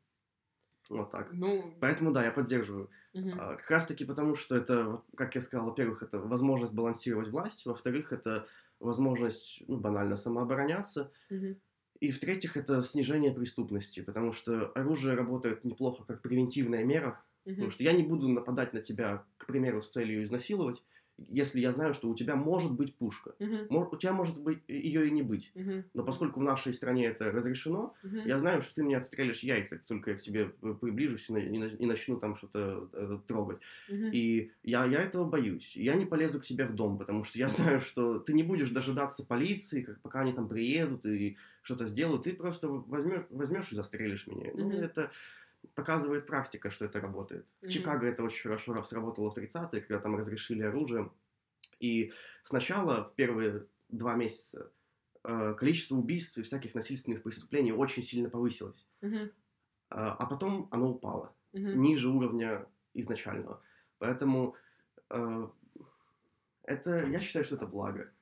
[0.88, 1.33] Вот так.
[1.33, 2.90] Ну, Поэтому да, я поддерживаю.
[3.31, 7.66] А, Как раз таки потому, что это, как я сказал, во-первых, это возможность балансировать власть,
[7.66, 8.46] во-вторых, это
[8.81, 11.61] возможность, ну, банально самообороняться, Мгм.
[12.00, 17.70] и в-третьих, это снижение преступности, потому что оружие работает неплохо как превентивная мера, потому Мгм.
[17.70, 20.83] что я не буду нападать на тебя, к примеру, с целью изнасиловать,
[21.27, 23.35] если я знаю, что у тебя может быть пушка.
[23.70, 25.51] Мо- У тебя может быть ее и не быть.
[25.57, 25.85] Мгм.
[25.92, 28.22] Но поскольку в нашей стране это разрешено, Мгм.
[28.24, 31.33] я знаю, что ты мне отстрелишь яйца, как только я к тебе п- приближусь и,
[31.33, 33.59] на- и на- и начну там что-то э, трогать.
[33.88, 34.11] Мгм.
[34.12, 35.72] И я, я этого боюсь.
[35.74, 37.48] Я не полезу к себе в дом, потому что я
[37.79, 42.22] знаю, что ты не будешь дожидаться полиции, как, пока они там приедут и что-то сделают.
[42.22, 44.53] Ты просто возьмешь, возьмешь и застрелишь меня.
[44.55, 44.85] Ну, Мгм.
[44.85, 45.11] это
[45.75, 47.47] показывает практика, что это работает.
[47.61, 47.71] В Мгм.
[47.71, 51.11] Чикаго это очень хорошо сработало в 30-е, когда там разрешили оружие.
[51.81, 54.71] И сначала, в первые два месяца,
[55.25, 58.87] э, количество убийств и всяких насильственных преступлений очень сильно повысилось.
[59.00, 59.31] Мгм.
[59.90, 61.83] А потом оно упало Мгм.
[61.83, 63.63] ниже уровня изначального.
[63.98, 64.54] Поэтому
[65.11, 65.48] э,
[66.65, 68.13] это, я считаю, что это благо.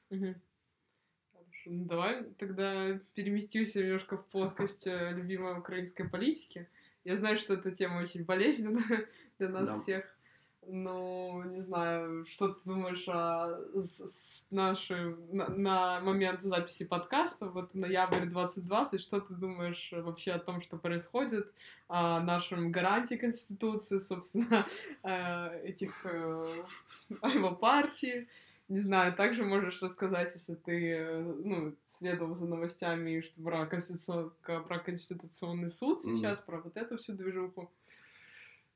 [1.69, 6.69] Ну, давай тогда переместимся немножко в плоскость э, любимой украинской политики.
[7.07, 9.07] Я знаю, что эта тема очень болезненная
[9.39, 9.81] для нас Да.
[9.81, 10.05] всех.
[10.67, 14.75] Ну, не знаю, что ты думаешь о с, на,
[15.49, 21.53] на момент записи подкаста, вот ноябрь 2020, что ты думаешь вообще о том, что происходит,
[21.87, 24.67] о нашем гарантии Конституции, собственно,
[25.05, 26.65] э, этих э,
[27.23, 28.27] его партии?
[28.69, 34.33] Не знаю, также можешь рассказать, если ты, э, ну, следовал за новостями что про, конституцион...
[34.43, 36.47] про Конституционный суд сейчас, mm.
[36.47, 37.71] про вот эту всю движуху.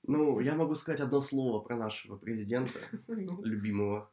[0.04, 2.78] Ну, я могу сказать одно слово про нашего президента,
[3.08, 3.42] ну.
[3.42, 4.10] любимого.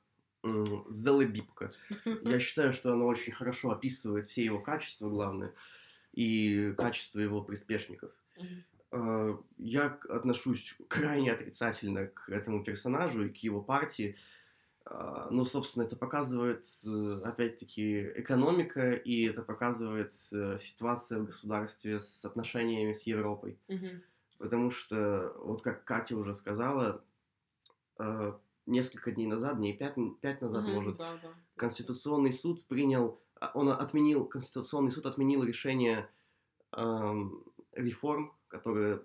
[0.88, 1.74] Залыбипка.
[2.24, 5.54] Я считаю, что оно очень хорошо описывает все его качества, главное,
[6.14, 8.12] и качество его приспешников.
[8.92, 14.16] А, я отношусь крайне отрицательно к этому персонажу и к его партии.
[14.90, 22.00] А, ну, собственно, это показывает, э, опять-таки, экономика, и это показывает э, ситуация в государстве
[22.00, 23.58] с отношениями с Европой.
[23.68, 24.02] Mm-hmm.
[24.38, 27.04] Потому что, вот как Катя уже сказала,
[28.00, 28.34] э,
[28.66, 31.30] несколько дней назад, дней пять, пять назад, mm-hmm, может, да, да.
[31.58, 36.08] Конституционный суд принял, а, он отменил, Конституционный суд отменил решение
[36.72, 37.24] э,
[37.74, 39.02] реформ, которые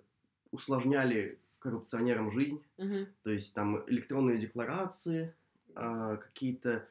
[0.52, 2.62] усложняли коррупционерам жизнь.
[2.78, 3.06] Mm-hmm.
[3.24, 5.34] То есть там электронные декларации,
[5.74, 6.88] э, какие-то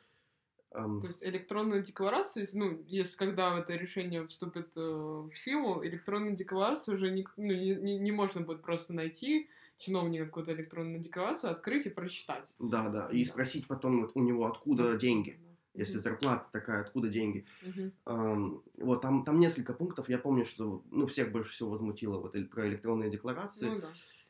[0.74, 6.96] то есть электронную декларацию, ну, если когда это решение вступит э, в силу, электронную декларацию
[6.96, 11.90] уже не, ну, не, не можно будет просто найти чиновника какую-то электронную декларацию, открыть и
[11.90, 12.54] прочитать.
[12.58, 15.38] Да, да, и спросить потом вот у него, откуда деньги.
[15.74, 16.04] Если угу.
[16.04, 17.46] зарплата такая, откуда деньги?
[17.64, 17.92] Угу.
[18.06, 20.10] Um, вот там, там несколько пунктов.
[20.10, 23.68] Я помню, что ну, всех больше всего возмутило вот про электронные декларации.
[23.68, 23.88] Ну, да.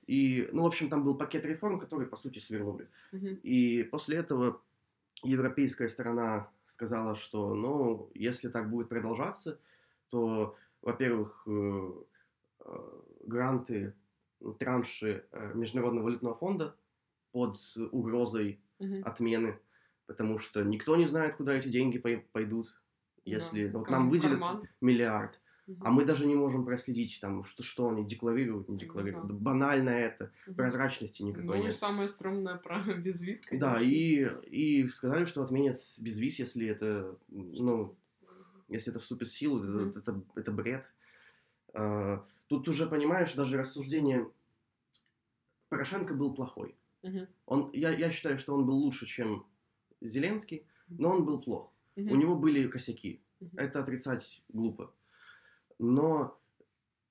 [0.08, 2.89] И, ну, в общем, там был пакет реформ, который, по сути, свернули.
[3.14, 3.28] Угу.
[3.43, 4.62] И после этого
[5.24, 9.60] европейская сторона сказала, что, ну, если так будет продолжаться,
[10.10, 11.91] то, во-первых, э,
[12.66, 13.93] э, гранты,
[14.60, 16.76] транши э, Международного валютного фонда
[17.32, 17.58] под
[17.91, 19.02] угрозой угу.
[19.04, 19.60] отмены,
[20.08, 21.97] потому что никто не знает, куда эти деньги
[22.32, 22.76] пойдут.
[23.24, 23.78] Если да.
[23.78, 24.68] вот нам выделят карман.
[25.80, 29.28] А мы даже не можем проследить, там, что, что они декларируют, не декларируют.
[29.28, 29.34] Да.
[29.34, 30.32] Банально это.
[30.55, 31.66] Прозрачности никакой ну, нет.
[31.66, 33.68] Ну самое стрёмное про безвиз, конечно.
[33.68, 37.95] Да, и, и сказали, что отменят безвиз, если это, ну,
[38.68, 40.93] если это вступит в силу, это, это, это бред.
[41.74, 44.28] А, тут уже, понимаешь, даже рассуждение
[45.70, 46.76] Порошенко был плохой.
[47.45, 49.47] Он, я, я считаю, что он был лучше, чем
[50.01, 51.72] Зеленский, но он был плох.
[51.95, 53.22] У него были косяки.
[53.55, 54.93] Это отрицать глупо.
[55.82, 56.39] Но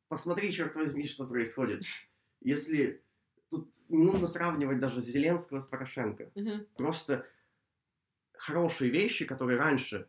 [0.08, 1.82] посмотри, черт возьми, что происходит.
[2.40, 3.02] Если
[3.50, 6.30] тут не нужно сравнивать даже Зеленского с Порошенко.
[6.36, 6.66] Угу.
[6.76, 7.26] Просто
[8.32, 10.08] хорошие вещи, которые раньше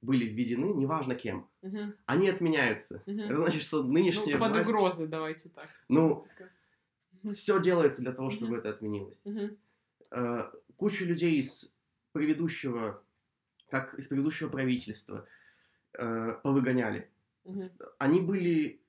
[0.00, 1.92] были введены, неважно кем, угу.
[2.06, 3.02] они отменяются.
[3.04, 3.20] Угу.
[3.20, 4.70] Это значит, что нынешняя ну, под власть...
[4.70, 5.68] угрозой, давайте так.
[5.88, 6.26] Ну,
[7.34, 8.60] все делается для того, чтобы угу.
[8.60, 9.20] это отменилось.
[9.24, 9.58] Угу.
[10.76, 11.76] Кучу людей из
[12.12, 13.02] предыдущего,
[13.68, 15.26] как из предыдущего правительства
[15.98, 17.10] uh, повыгоняли.
[17.48, 17.62] Угу.
[17.98, 18.80] Они были,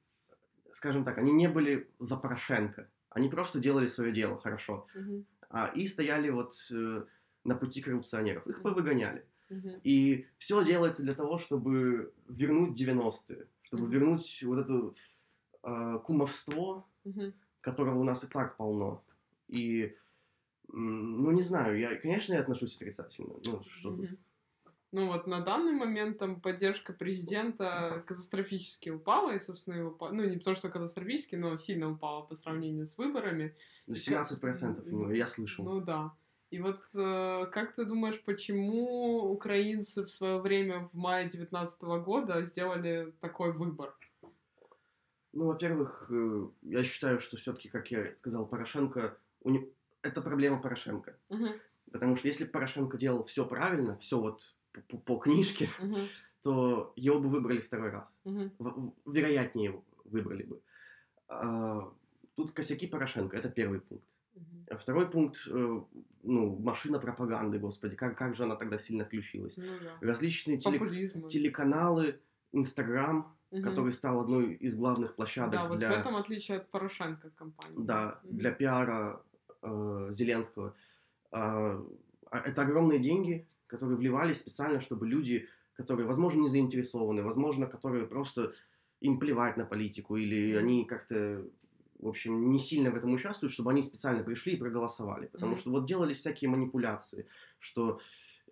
[0.73, 2.89] скажем так, они не были за Порошенко.
[3.09, 4.87] Они просто делали свое дело хорошо.
[4.95, 5.25] Угу.
[5.49, 7.03] А, и стояли вот э,
[7.45, 8.45] на пути коррупционеров.
[8.47, 9.25] Их повыгоняли.
[9.49, 9.69] Угу.
[9.83, 13.91] И все делается для того, чтобы вернуть 90-е, чтобы угу.
[13.91, 14.93] вернуть вот это
[15.63, 17.33] э, кумовство, угу.
[17.61, 19.03] которого у нас и так полно.
[19.47, 19.95] И,
[20.67, 23.35] ну, не знаю, я, конечно, я отношусь отрицательно.
[23.43, 24.03] Ну, что угу.
[24.03, 24.19] тут
[24.91, 29.97] ну вот на данный момент там поддержка президента катастрофически упала, и, собственно, его...
[30.11, 33.55] Ну, не то, что катастрофически, но сильно упала по сравнению с выборами.
[33.85, 35.63] Ну, 17% ну, я слышал.
[35.63, 36.13] Ну да.
[36.49, 42.43] И вот э, как ты думаешь, почему украинцы в свое время в мае 2019 года
[42.45, 43.93] сделали такой выбор?
[45.31, 49.67] Ну, во-первых, э, я считаю, что все-таки, как я сказал, Порошенко, у него...
[50.01, 51.15] это проблема Порошенко.
[51.29, 51.47] Угу.
[51.91, 54.55] Потому что если Порошенко делал все правильно, все вот
[54.87, 56.07] по, по книжке, uh-huh.
[56.43, 58.21] то его бы выбрали второй раз.
[58.25, 58.93] Uh-huh.
[59.05, 60.61] Вероятнее его выбрали бы.
[61.27, 61.91] А,
[62.35, 64.05] тут косяки Порошенко, это первый пункт.
[64.69, 65.81] А второй пункт, э,
[66.23, 69.57] ну, машина пропаганды, господи, как, как же она тогда сильно включилась.
[69.57, 70.07] Ну, да.
[70.07, 72.19] Различные теле- телеканалы,
[72.51, 73.61] Инстаграм, угу.
[73.63, 75.89] который стал одной из главных площадок да, вот для...
[75.89, 77.75] в этом отличие от Порошенко компании.
[77.77, 78.35] Да, угу.
[78.35, 79.23] для пиара
[79.61, 80.75] э, Зеленского.
[81.31, 81.83] Э,
[82.31, 88.51] это огромные деньги, которые вливались специально, чтобы люди, которые, возможно, не заинтересованы, возможно, которые просто
[88.99, 91.45] им плевать на политику, или они как-то,
[91.99, 95.27] в общем, не сильно в этом участвуют, чтобы они специально пришли и проголосовали.
[95.27, 95.59] Потому mm-hmm.
[95.59, 97.27] что вот делались всякие манипуляции,
[97.59, 97.99] что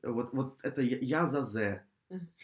[0.03, 1.81] вот, вот это я за З,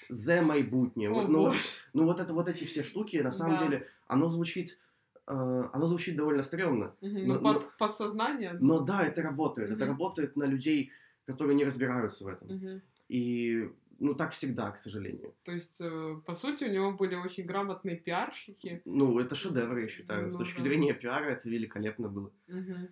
[0.10, 1.10] З майбутнее.
[1.10, 1.54] Вот, ну,
[1.94, 3.64] ну вот это вот эти все штуки, на самом да.
[3.64, 4.80] деле, оно звучит
[5.28, 6.96] э, оно звучит довольно стрёмно.
[7.02, 7.28] Мгм.
[7.28, 8.58] Но- Ну, но- под подсознание.
[8.60, 9.70] Но да, это работает.
[9.70, 9.94] Это Мгм.
[9.94, 10.92] работает на людей,
[11.26, 12.48] которые не разбираются в этом.
[12.48, 12.82] Мгм.
[13.10, 13.70] И,
[14.00, 15.34] ну, так всегда, к сожалению.
[15.44, 18.82] То есть, э, по сути, у него были очень грамотные пиарщики.
[18.86, 20.30] Ну, это шедевр, я считаю.
[20.32, 20.64] С Ну точки да.
[20.64, 22.32] зрения пиара это великолепно было.
[22.48, 22.88] Мгм.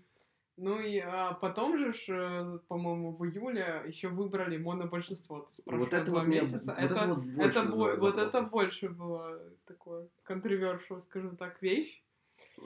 [0.57, 5.47] Ну и а, потом же, э, по-моему, в июле еще выбрали монобольшинство.
[5.65, 6.75] Вот это два вот меня, месяца.
[6.79, 12.03] вот это, вот больше это бо- вот это больше было такое controversial, скажем так, вещь.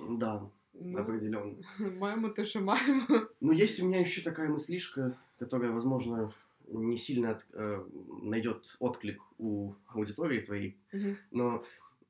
[0.09, 1.55] Да, Ну, определенно.
[1.99, 3.07] маемо ты шимаемо.
[3.39, 6.33] Ну, есть у меня еще такая мыслишка, которая, возможно,
[6.67, 7.85] не сильно от- э,
[8.23, 11.17] найдет отклик у аудитории твоей, Мгм.
[11.31, 11.63] но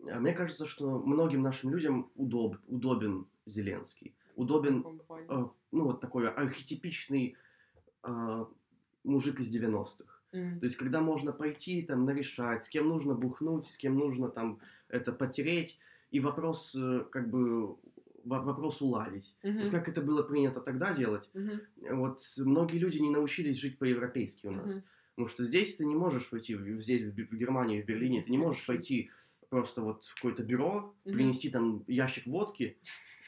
[0.08, 4.16] э, мне кажется, что многим нашим людям удоб, удобен Зеленский.
[4.36, 4.82] Удобен,
[5.30, 7.36] э, ну, вот такой архетипичный
[8.04, 8.46] э,
[9.04, 10.20] мужик из 90-х.
[10.34, 10.60] М.
[10.60, 14.60] То есть, когда можно пойти, там, нарешать, с кем нужно бухнуть, с кем нужно, там,
[14.90, 15.80] это потереть,
[16.12, 17.76] и вопрос, э, как бы,
[18.26, 19.38] вопрос уладить.
[19.44, 19.72] Вот Мгм.
[19.72, 21.62] как это было принято тогда делать, Мгм.
[21.92, 24.70] вот многие люди не научились жить по-европейски у нас.
[24.70, 24.84] Мгм.
[25.16, 28.66] Потому что здесь ты не можешь пойти, здесь, в Германии, в Берлине, ты не можешь
[28.66, 29.10] пойти
[29.50, 31.14] просто вот в какое-то бюро, Мгм.
[31.14, 32.78] принести там ящик водки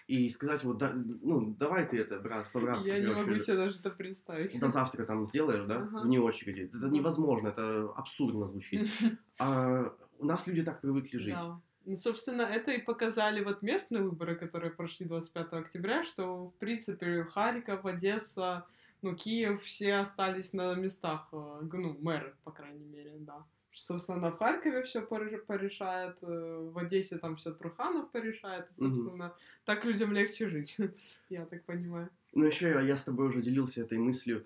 [0.07, 3.79] и сказать, вот, да, ну, давай ты это, брат, по-братски, Я не могу себе даже
[3.79, 4.59] это представить.
[4.59, 6.03] до завтра там сделаешь, да, Ага.
[6.03, 6.69] вне очереди.
[6.73, 8.81] Это невозможно, это абсурдно звучит.
[9.39, 11.35] А у нас люди так привыкли жить.
[11.35, 11.61] Да.
[11.87, 17.23] Ну, собственно, это и показали вот местные выборы, которые прошли 25 октября, что, в принципе,
[17.23, 18.65] Харьков, Одесса,
[19.01, 23.45] ну, Киев, все остались на местах, э, ну, мэры, по крайней мере, да.
[23.71, 29.33] Собственно, в Харькове все порешает, э, в Одессе там все Труханов порешает, и, собственно,
[29.63, 30.75] так людям легче жить,
[31.29, 32.09] я так понимаю.
[32.33, 34.45] Ну, еще я, я с тобой уже делился этой мыслью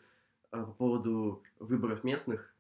[0.51, 2.53] а, по поводу выборов местных,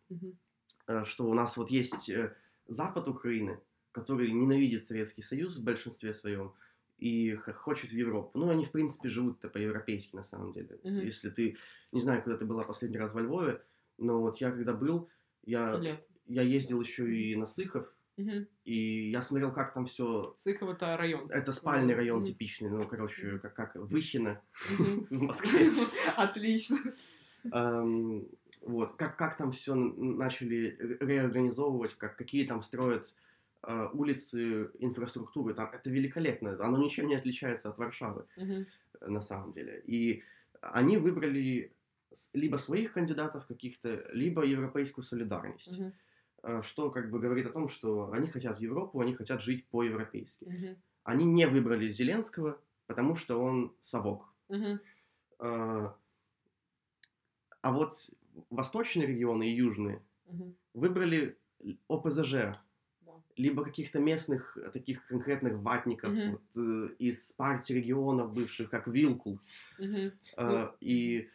[0.87, 2.35] а, что у нас вот есть э,
[2.67, 3.59] запад Украины,
[3.91, 6.53] который ненавидит Советский Союз в большинстве своем
[6.97, 8.37] и хочет в Европу.
[8.37, 10.79] Ну, они, в принципе, живут-то по-европейски, на самом деле.
[10.83, 10.99] Мгм.
[10.99, 11.57] Если ты,
[11.91, 13.61] не знаю, когда ты была последний раз во Львове,
[13.97, 15.09] но вот я когда был,
[15.43, 16.05] я, Лет.
[16.27, 17.87] я ездил еще и на Сыхов,
[18.17, 18.45] Мгм.
[18.65, 21.27] и я смотрел, как там все Сыхов это район.
[21.31, 22.25] Это спальный район Мгм.
[22.25, 24.39] типичный, ну, короче, как, как Выхино
[24.69, 25.07] Мгм.
[25.09, 25.71] в Москве.
[26.17, 26.77] Отлично.
[27.51, 28.27] Эм,
[28.61, 33.15] Вот, как, как там все начали ре- реорганизовывать, как, какие там строят
[33.93, 39.81] улицы, инфраструктуры, там, это великолепно, оно ничем не отличается от Варшавы, э, на самом деле.
[39.85, 40.23] И
[40.61, 41.71] они выбрали
[42.33, 45.69] либо своих кандидатов каких-то, либо европейскую солидарность,
[46.43, 49.67] э, что как бы говорит о том, что они хотят в Европу, они хотят жить
[49.67, 50.45] по-европейски.
[50.45, 50.75] Мгм.
[51.03, 54.33] Они не выбрали Зеленского, потому что он совок.
[54.49, 54.79] Мгм.
[55.39, 55.89] Э,
[57.63, 57.93] А вот
[58.49, 60.55] восточные регионы и южные Мгм.
[60.73, 61.37] выбрали
[61.87, 62.57] ОПЗЖ.
[63.37, 66.31] Либо каких-то местных э, таких конкретных ватников Мгм.
[66.31, 69.39] вот, э, из партий регионов бывших, как Вилкул.
[69.79, 70.11] Мгм.
[70.37, 71.29] Э, Ну, И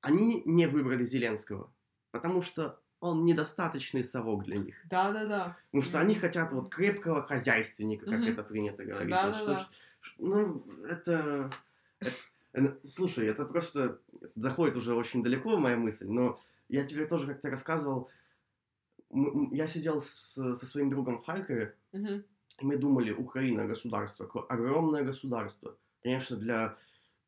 [0.00, 1.70] они не выбрали Зеленского,
[2.10, 4.76] потому что он недостаточный совок для них.
[4.88, 5.56] Да-да-да.
[5.70, 8.28] Потому что они хотят вот крепкого хозяйственника, как Мгм.
[8.32, 9.10] это принято говорить.
[9.10, 9.68] Да-да-да.
[10.18, 11.50] Ну, это...
[12.52, 13.98] э, Слушай, это просто
[14.36, 16.38] заходит уже очень далеко, моя мысль, но
[16.68, 18.08] я тебе тоже как-то рассказывал,
[19.52, 21.74] я сидел с- со своим другом в Харькове,
[22.60, 25.76] и мы думали, Украина, государство, огромное государство.
[26.02, 26.76] Конечно, для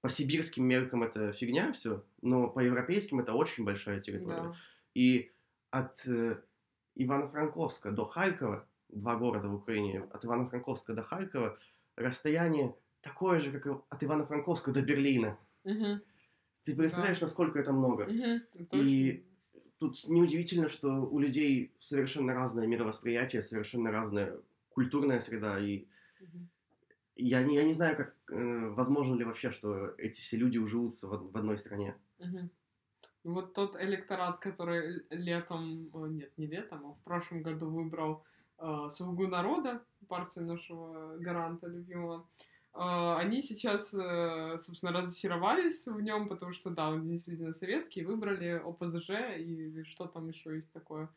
[0.01, 4.43] по сибирским меркам это фигня все, но по европейским это очень большая территория.
[4.43, 4.55] Да.
[4.95, 5.31] И
[5.71, 6.37] от э,
[6.97, 11.59] Ивано-Франковска до Харькова, два города в Украине, от Ивано-Франковска до Харькова,
[11.97, 15.37] расстояние такое же, как и от Ивано-Франковска до Берлина.
[15.65, 16.01] Мгм.
[16.63, 18.05] Ты представляешь, насколько это много?
[18.55, 19.25] Это И
[19.85, 24.39] тут неудивительно, что у людей совершенно разное мировосприятие, совершенно разная
[24.71, 25.59] культурная среда.
[25.59, 25.87] И
[26.21, 26.49] Мгм.
[27.17, 31.07] я не, я не знаю, как э, возможно ли вообще, что эти все люди уживутся
[31.07, 31.95] в, в одной стране.
[32.19, 32.51] Мгм.
[33.25, 38.25] Вот тот электорат, который летом, э, нет, не летом, а в прошлом году выбрал
[38.59, 42.45] э, «Слугу народа», партию нашего гаранта любимого, э,
[42.75, 49.11] они сейчас, э, собственно, разочаровались в нем, потому что, да, он действительно советский, выбрали ОПЗЖ
[49.39, 51.09] и что там еще есть такое,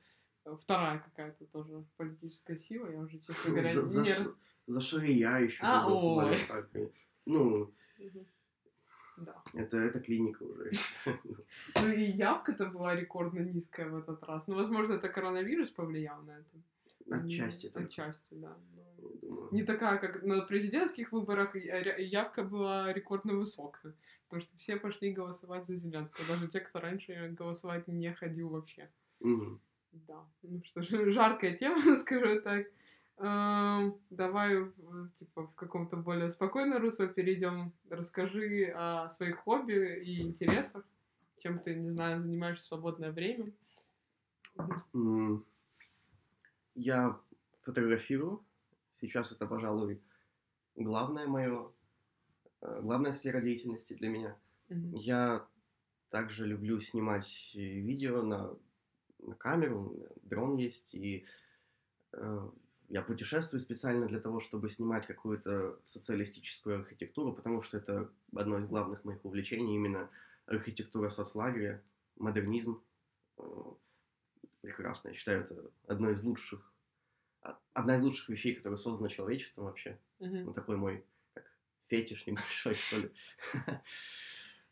[0.48, 4.14] Э, вторая какая-то тоже политическая сила, я уже, честно говоря, За, за не...
[4.14, 4.32] Ш-
[4.68, 6.38] за Шария еще А, голосовали.
[6.48, 6.70] так,
[7.26, 7.72] Ну.
[9.18, 9.42] Да.
[9.54, 10.72] это, это клиника уже.
[11.82, 14.44] Ну и явка-то была рекордно низкая в этот раз.
[14.48, 16.62] Ну, возможно, это коронавирус повлиял на это.
[17.10, 18.58] Отчасти только, Отчасти, да.
[18.76, 19.50] Я думаю.
[19.52, 23.94] Не такая, как на президентских выборах, ря- явка была рекордно высокая.
[24.26, 26.28] Потому что все пошли голосовать за Зеленского.
[26.28, 28.90] Даже те, кто раньше голосовать не ходил вообще.
[29.22, 29.62] Мгм.
[29.94, 30.26] Да.
[30.44, 32.68] Ну что ж, жаркая тема, скажу так.
[33.20, 34.70] Эм, Давай, э,
[35.18, 37.72] типа, в каком-то более спокойном русле перейдем.
[37.90, 40.86] Расскажи о своих хобби и интересах.
[41.40, 43.52] Чем ты, не знаю, занимаешься в свободное время.
[46.78, 47.20] Я
[47.64, 48.46] фотографирую.
[48.92, 50.00] Сейчас это, пожалуй,
[50.76, 51.72] главная мое,
[52.62, 54.38] э, главная сфера деятельности для меня.
[54.70, 54.94] Мгм.
[54.94, 55.48] Я
[56.10, 58.56] также люблю снимать видео на,
[59.18, 61.26] на камеру, дрон есть, и
[62.14, 62.50] э,
[62.90, 68.68] я путешествую специально для того, чтобы снимать какую-то социалистическую архитектуру, потому что это одно из
[68.68, 70.12] главных моих увлечений, именно
[70.46, 71.84] архитектура соцлагеря,
[72.18, 72.84] модернизм.
[73.40, 73.42] Э,
[74.62, 76.74] Прекрасно, я считаю, это одно из лучших,
[77.42, 80.00] а- одна из лучших вещей, которая создана человечеством вообще.
[80.20, 80.46] Мгм.
[80.46, 81.46] Ну, такой мой как
[81.88, 83.12] фетиш небольшой, что ли.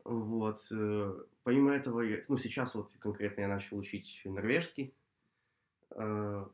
[0.03, 0.59] Вот.
[0.71, 4.93] э, Помимо этого, ну, сейчас вот конкретно я начал учить норвежский.
[5.91, 6.45] Э,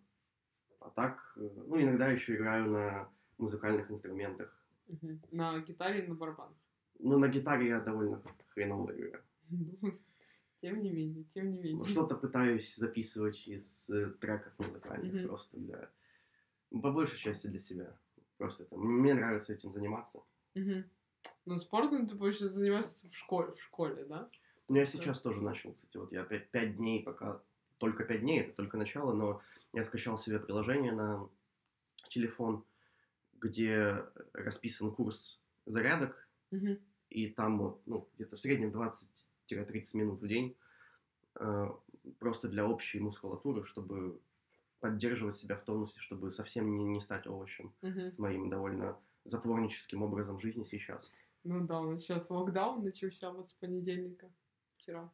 [0.80, 4.58] А так, э, ну, иногда еще играю на музыкальных инструментах.
[4.88, 5.22] Мгм.
[5.32, 6.58] На гитаре и на барабанах.
[7.00, 9.24] Но на гитаре я довольно хреново играю.
[10.62, 11.88] Тем не менее, тем не Ну, менее.
[11.88, 15.28] Что-то пытаюсь записывать из э, треков музыкальных Мгм.
[15.28, 15.89] просто для...
[16.70, 17.97] ну, По большей части для себя.
[18.38, 18.78] Просто это...
[18.78, 20.22] Мне нравится этим заниматься.
[20.53, 20.86] Мгм.
[21.45, 24.30] Ну, спортом ты больше занимаешься в школе, в школе, да?
[24.68, 27.41] Ну, я сейчас тоже начал, кстати, вот я пять, пять дней пока,
[27.80, 29.41] только пять дней, это только начало, но
[29.74, 31.28] я скачал себе приложение на
[32.09, 32.64] телефон,
[33.34, 36.80] где расписан курс зарядок, Мгм.
[37.09, 38.72] и там вот, ну, где-то в среднем
[39.56, 40.58] 20-30 минут в день,
[41.39, 41.68] э,
[42.20, 44.22] просто для общей мускулатуры, чтобы
[44.80, 48.08] поддерживать себя в тонусе, чтобы совсем не, не стать овощем Мгм.
[48.08, 51.14] с моим довольно затворническим образом жизни сейчас.
[51.43, 54.32] Ну да, у нас сейчас локдаун начался вот с понедельника,
[54.78, 55.12] вчера.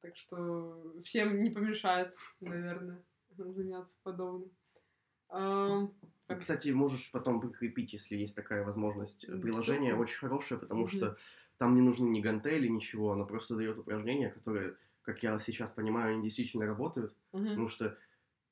[0.00, 3.04] Так что всем не помешает, наверное,
[3.36, 4.50] заняться подобным.
[5.32, 5.72] И,
[6.26, 9.26] так, Кстати, можешь потом прикрепить, если есть такая возможность.
[9.26, 10.88] Приложение очень хорошее, потому Мгм.
[10.88, 11.16] что
[11.60, 13.12] там не нужны ни гантели, ничего.
[13.12, 17.16] Оно просто дает упражнения, которые, как я сейчас понимаю, они действительно работают.
[17.32, 17.98] мгм, Потому что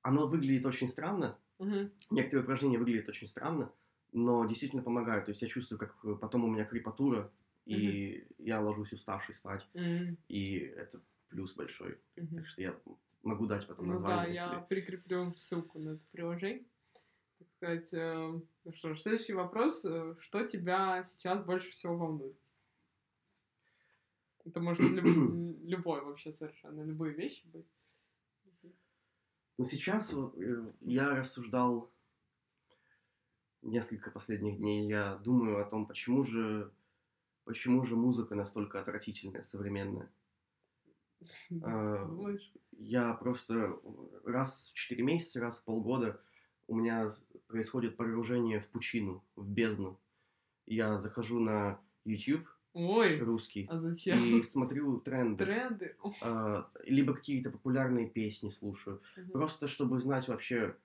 [0.03, 1.39] оно выглядит очень странно.
[1.59, 3.73] мгм, Некоторые упражнения выглядят очень странно,
[4.13, 5.27] но действительно помогают.
[5.27, 7.33] То есть я чувствую, как э, потом у меня крепатура,
[7.67, 9.69] и я ложусь уставший спать.
[9.75, 12.01] м, И это плюс большой.
[12.17, 12.37] мгм.
[12.37, 12.81] Так что я
[13.23, 14.35] могу дать потом Ну да, название.
[14.35, 16.67] я если- прикреплю ссылку на это приложение.
[17.39, 19.85] Так сказать, э, ну что ж, следующий вопрос.
[19.85, 22.39] э, Что тебя сейчас больше всего волнует?
[24.49, 27.67] Это может люб- любой вообще совершенно, любые вещи быть.
[29.59, 31.93] Но сейчас э, я рассуждал
[33.63, 34.89] несколько последних дней.
[34.89, 36.73] Я думаю о том, почему же,
[37.45, 40.11] почему же музыка настолько отвратительная, современная.
[41.63, 42.09] А?
[42.71, 43.77] Я просто
[44.25, 46.21] раз в 4 месяца, раз в полгода
[46.69, 47.11] у меня
[47.49, 49.99] происходит погружение в пучину, в бездну.
[50.65, 54.39] Я захожу на YouTube Ой, русский а зачем?
[54.39, 55.45] и смотрю тренды.
[55.45, 55.97] Тренды?
[56.23, 59.03] А, либо какие-то популярные песни слушаю.
[59.17, 59.31] мгм.
[59.33, 60.77] Просто чтобы знать вообще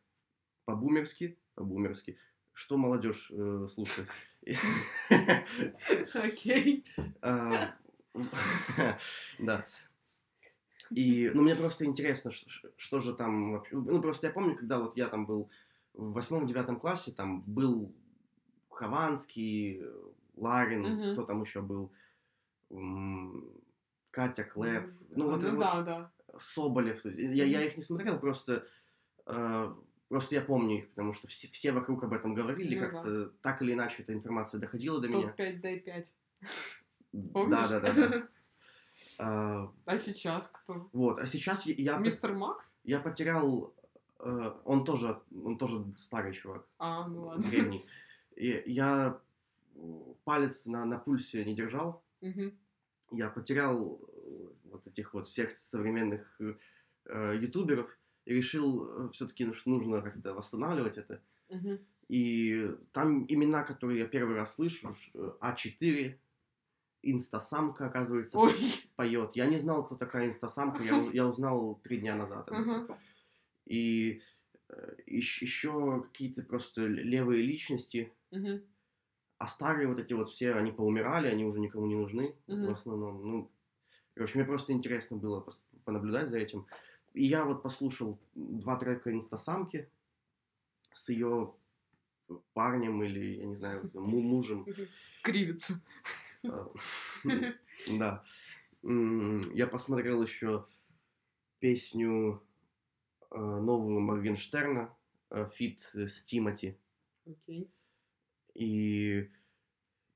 [0.66, 2.18] по-бумерски, по-бумерски,
[2.54, 4.10] что молодежь э, слушает.
[6.16, 6.84] Окей.
[7.22, 7.76] А,
[9.40, 9.68] Да.
[10.90, 13.76] И, ну, мне просто интересно, что, что же там вообще...
[13.76, 15.50] Ну, просто я помню, когда вот я там был
[15.94, 17.94] в восьмом-девятом классе, там был
[18.70, 19.82] Хованский,
[20.36, 21.14] Ларин, Мгм.
[21.14, 21.92] кто там еще был,
[24.12, 26.12] Катя Клэп, М, ну, вот, ну вот да, да.
[26.38, 27.02] Соболев.
[27.02, 28.66] то есть Я, я их не смотрел, просто,
[29.26, 29.74] э,
[30.08, 33.62] просто я помню их, потому что все, все вокруг об этом говорили, Ну как-то так
[33.62, 35.34] или иначе эта информация доходила до меня.
[35.34, 36.14] Топ-5, дай 5.
[37.34, 37.70] Помнишь?
[37.70, 38.28] Да, да, да, да.
[39.20, 40.90] А, А сейчас кто?
[40.92, 42.76] Вот, а сейчас я, я, Мистер Макс?
[42.84, 43.74] я потерял,
[44.20, 47.44] э, он тоже, он тоже старый чувак, А, ну ладно.
[47.44, 47.86] древний.
[48.36, 49.20] И я
[50.24, 52.58] палец на, на пульсе не держал, Мгм.
[53.12, 56.56] я потерял э, вот этих вот всех современных э,
[57.06, 57.90] э, ютуберов
[58.26, 61.22] и решил все-таки нужно как-то восстанавливать это.
[61.50, 61.80] Мгм.
[62.10, 66.18] И там имена, которые я первый раз слышу, ш- э, А4,
[67.02, 68.54] Инстасамка, оказывается, Ой.
[68.96, 69.36] поет.
[69.36, 72.48] Я не знал, кто такая Инстасамка, я, я узнал три дня назад.
[72.52, 72.98] Ага.
[73.66, 74.22] И
[75.06, 78.62] еще какие-то просто левые личности, Мгм.
[79.38, 82.68] А старые вот эти вот все, они поумирали, они уже никому не нужны Мгм.
[82.68, 83.28] в основном.
[83.28, 83.52] Ну,
[84.16, 85.46] короче, мне просто интересно было
[85.86, 86.66] понаблюдать за этим.
[87.14, 89.90] И я вот послушал два трека Инстасамки
[90.94, 91.54] с ее
[92.54, 94.66] парнем или, я не знаю, му- мужем.
[95.24, 95.82] Кривится.
[96.46, 96.72] А,
[97.98, 98.24] Да.
[98.82, 100.66] Я посмотрел еще
[101.60, 102.44] песню
[103.32, 104.94] э, новую Моргенштерна
[105.30, 106.78] э, feat с Тимати.
[107.26, 107.70] Окей.
[108.56, 109.30] И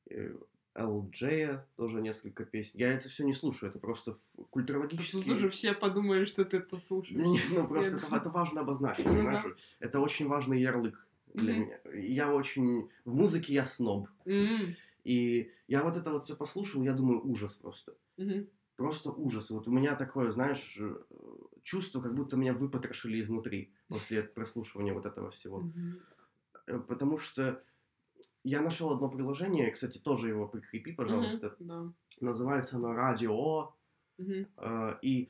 [0.10, 0.36] э,
[0.78, 2.72] LJ тоже несколько песен.
[2.76, 4.22] Я это все не слушаю, это просто Просто
[4.52, 5.24] культурологически...
[5.24, 7.22] тут уже все подумали, что ты это слушаешь.
[7.22, 8.06] Не, ну просто Нет.
[8.06, 9.56] это, это важно обозначить, Ну понимаешь?
[9.80, 11.80] Это очень важный ярлык для меня.
[11.94, 12.90] Я очень...
[13.06, 14.08] В музыке я сноб.
[15.04, 17.96] И я вот это вот все послушал, я думаю, ужас просто.
[18.76, 19.50] Просто ужас.
[19.50, 20.96] Вот у меня такое, знаешь, э,
[21.64, 25.64] чувство, как будто меня выпотрошили изнутри после прослушивания вот этого всего.
[26.68, 27.64] Э, Потому что
[28.44, 31.56] я нашел одно приложение, кстати, тоже его прикрепи, пожалуйста.
[31.60, 33.74] Мгм, Называется оно Радио.
[34.18, 34.24] Да.
[34.24, 35.30] Мгм, э, И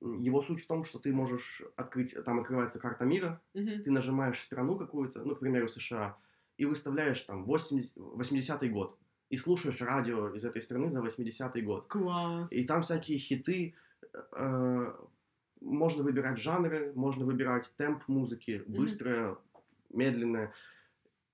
[0.00, 3.82] его суть в том, что ты можешь открыть, там открывается карта мира, мгм.
[3.82, 6.16] ты нажимаешь страну какую-то, ну, к примеру, США,
[6.56, 8.96] и выставляешь там 80, 80-й год,
[9.30, 11.88] и слушаешь радио из этой страны за 80-й год.
[11.88, 12.52] Класс.
[12.52, 13.74] И там всякие хиты,
[14.32, 14.92] э,
[15.60, 19.36] можно выбирать жанры, можно выбирать темп музыки, быстрое,
[19.90, 20.52] медленное.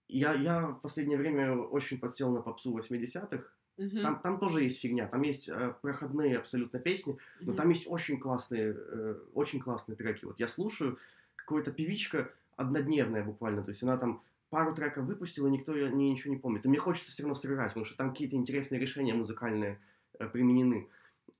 [0.08, 3.44] Я, я в последнее время очень подсел на попсу 80-х.
[3.76, 7.56] Мгм, Там, там тоже есть фигня, там есть э, проходные абсолютно песни, но мгм.
[7.56, 10.24] там есть очень классные, э, очень классные треки.
[10.24, 10.98] Вот я слушаю,
[11.34, 16.32] какая-то певичка однодневная буквально, то есть она там пару треков выпустила, никто ее не, ничего
[16.32, 16.64] не помнит.
[16.64, 19.80] И мне хочется все равно сыграть, потому что там какие-то интересные решения музыкальные
[20.20, 20.88] э, применены.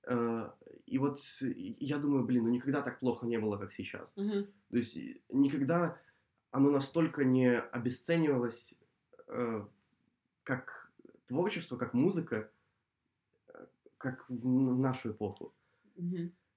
[0.02, 0.50] Э,
[0.86, 4.16] и вот я думаю, блин, ну никогда так плохо не было, как сейчас.
[4.16, 4.46] Мгм.
[4.70, 4.98] То есть
[5.30, 5.98] никогда
[6.54, 8.78] оно настолько не обесценивалось,
[9.26, 9.66] э,
[10.44, 10.90] как
[11.26, 12.48] творчество, как музыка,
[13.48, 13.66] э,
[13.98, 15.52] как в нашу эпоху.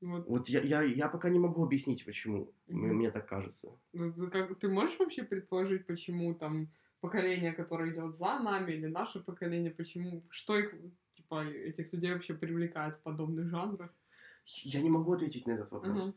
[0.01, 2.53] Вот, Вот я, я, я пока не могу объяснить, почему.
[2.67, 2.97] М- Мгм.
[2.97, 3.71] Мне так кажется.
[3.93, 6.67] ну, ты как, ты можешь вообще предположить, почему там
[7.01, 10.75] поколение, которое идет за нами, или наше поколение, почему, что их,
[11.13, 13.89] типа, этих людей вообще привлекает в подобных жанрах?
[14.63, 15.91] Я не могу ответить на этот вопрос.
[15.97, 16.13] Мгм.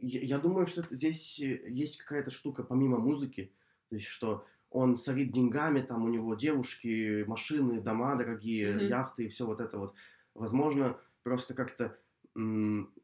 [0.00, 3.54] Я, я думаю, что здесь э, есть какая-то штука помимо музыки,
[3.88, 8.86] то есть что он сорит деньгами, там у него девушки, машины, дома дорогие, Мгм.
[8.86, 9.96] яхты и все вот это вот.
[10.34, 11.98] Возможно, просто как-то
[12.36, 12.94] м,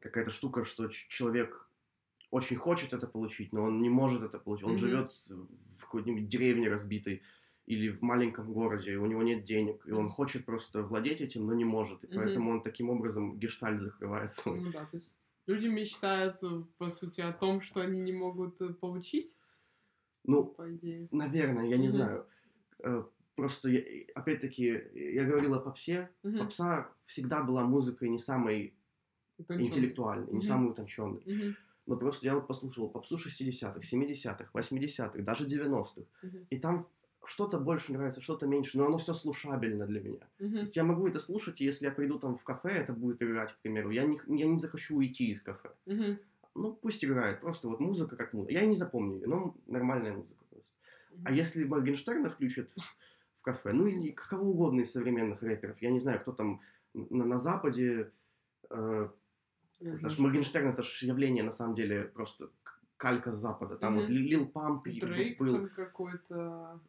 [0.00, 1.70] какая-то штука, что человек
[2.30, 4.66] очень хочет это получить, но он не может это получить.
[4.66, 4.78] Он Мгм.
[4.78, 7.22] живет в какой-нибудь деревне разбитой
[7.66, 11.46] или в маленьком городе, и у него нет денег, и он хочет просто владеть этим,
[11.46, 12.04] но не может.
[12.04, 12.12] И Мгм.
[12.12, 14.62] поэтому он таким образом гештальт закрывает свой.
[14.62, 16.36] Ну да, то есть люди мечтают,
[16.78, 19.36] по сути, о том, что они не могут э, получить,
[20.24, 21.08] Ну, по идее.
[21.10, 21.92] Наверное, я не Мгм.
[21.92, 22.26] знаю.
[22.80, 23.04] Э,
[23.36, 26.10] Просто, я- опять-таки, я говорил о попсе.
[26.22, 26.40] Мгм.
[26.40, 28.74] Попса всегда была музыкой не самой
[29.38, 29.66] Утончённый.
[29.68, 30.42] интеллектуальной, не Мгм.
[30.42, 31.22] самой утонченной.
[31.24, 31.56] Мгм.
[31.86, 36.06] Но просто я вот послушал попсу 60-х, 70-х, 80-х, даже 90-х.
[36.22, 36.46] Мгм.
[36.50, 36.86] И там
[37.26, 40.26] что-то больше нравится, что-то меньше, но оно все слушабельно для меня.
[40.38, 40.56] То Мгм.
[40.58, 43.52] есть я могу это слушать, и если я приду там в кафе, это будет играть,
[43.52, 43.90] к примеру.
[43.90, 45.70] Я не, я не захочу уйти из кафе.
[45.86, 46.18] Мгм.
[46.54, 47.40] Ну, пусть играет.
[47.40, 48.52] Просто вот музыка как музыка.
[48.54, 50.76] Я и не запомню ее, но нормальная музыка просто.
[51.24, 51.34] А Мгм.
[51.34, 52.72] если Моргенштерна включат
[53.38, 56.60] в кафе, ну или кого угодно из современных рэперов, я не знаю, кто там
[56.94, 58.10] на, на Западе,
[58.70, 59.08] э,
[59.80, 60.22] Я это ж знаю.
[60.22, 62.50] Моргенштерн это же явление на самом деле просто
[62.96, 63.76] калька с Запада.
[63.76, 64.12] Там вот Мгм.
[64.12, 65.54] Ли- Лил Памп Дрейк был.
[65.54, 66.80] там какой-то.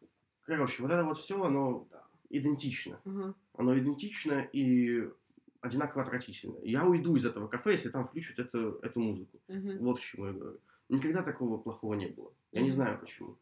[0.56, 1.88] Короче, вот это вот все, оно
[2.28, 3.00] идентично.
[3.06, 3.34] Ага.
[3.54, 5.08] Оно идентично и
[5.62, 6.58] одинаково отвратительно.
[6.62, 9.40] Я уйду из этого кафе, если там включат это, эту музыку.
[9.48, 9.78] Мгм.
[9.78, 10.60] Вот к чему я говорю.
[10.90, 12.34] Никогда такого плохого не было.
[12.52, 12.74] Я не Мгм.
[12.74, 13.38] знаю почему.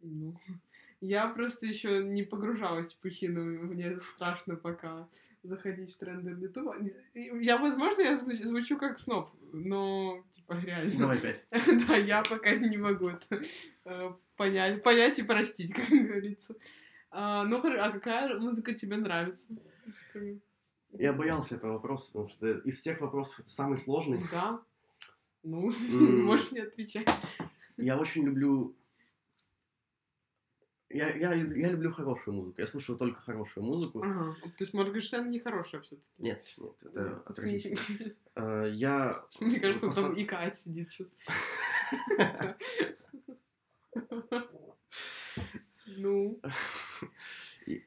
[0.00, 0.38] Ну,
[1.00, 5.08] я просто еще не погружалась в пучину, мне страшно пока
[5.44, 6.76] заходить в тренды Ютуба.
[7.14, 10.98] Я, возможно, я зву- звучу как сноб, но, типа, реально.
[10.98, 11.44] Давай пять.
[11.86, 13.42] Да, я пока не могу это
[13.84, 16.56] э, понять, понять и простить, как говорится.
[17.10, 19.46] А, ну, а какая музыка тебе нравится?
[20.10, 20.40] Скажи.
[20.92, 24.20] Я боялся этого вопроса, потому что из всех вопросов это самый сложный.
[24.32, 24.60] Да.
[25.42, 27.08] Ну, можешь не отвечать.
[27.76, 28.74] Я очень люблю...
[30.94, 32.60] Я, я, я люблю хорошую музыку.
[32.60, 34.00] Я слушаю только хорошую музыку.
[34.00, 34.36] Ага.
[34.42, 37.80] То есть Моргенштерн нехорошая все таки Нет, нет, это отвратительно.
[38.36, 39.24] Э, Я...
[39.40, 41.14] Мне кажется, там и Кать сидит сейчас.
[45.86, 46.40] Ну,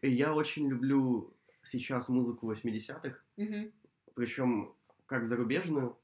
[0.01, 1.33] Я очень люблю
[1.63, 3.71] сейчас музыку 80-х, мгм,
[4.13, 4.73] причем
[5.07, 5.97] как зарубежную,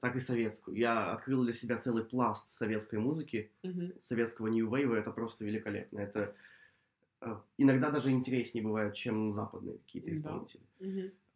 [0.00, 0.76] так и советскую.
[0.76, 5.98] Я открыл для себя целый пласт советской музыки, мгм, советского New Wave, это просто великолепно.
[6.00, 6.34] Это
[7.20, 10.62] э, иногда даже интереснее бывает, чем западные какие-то исполнители.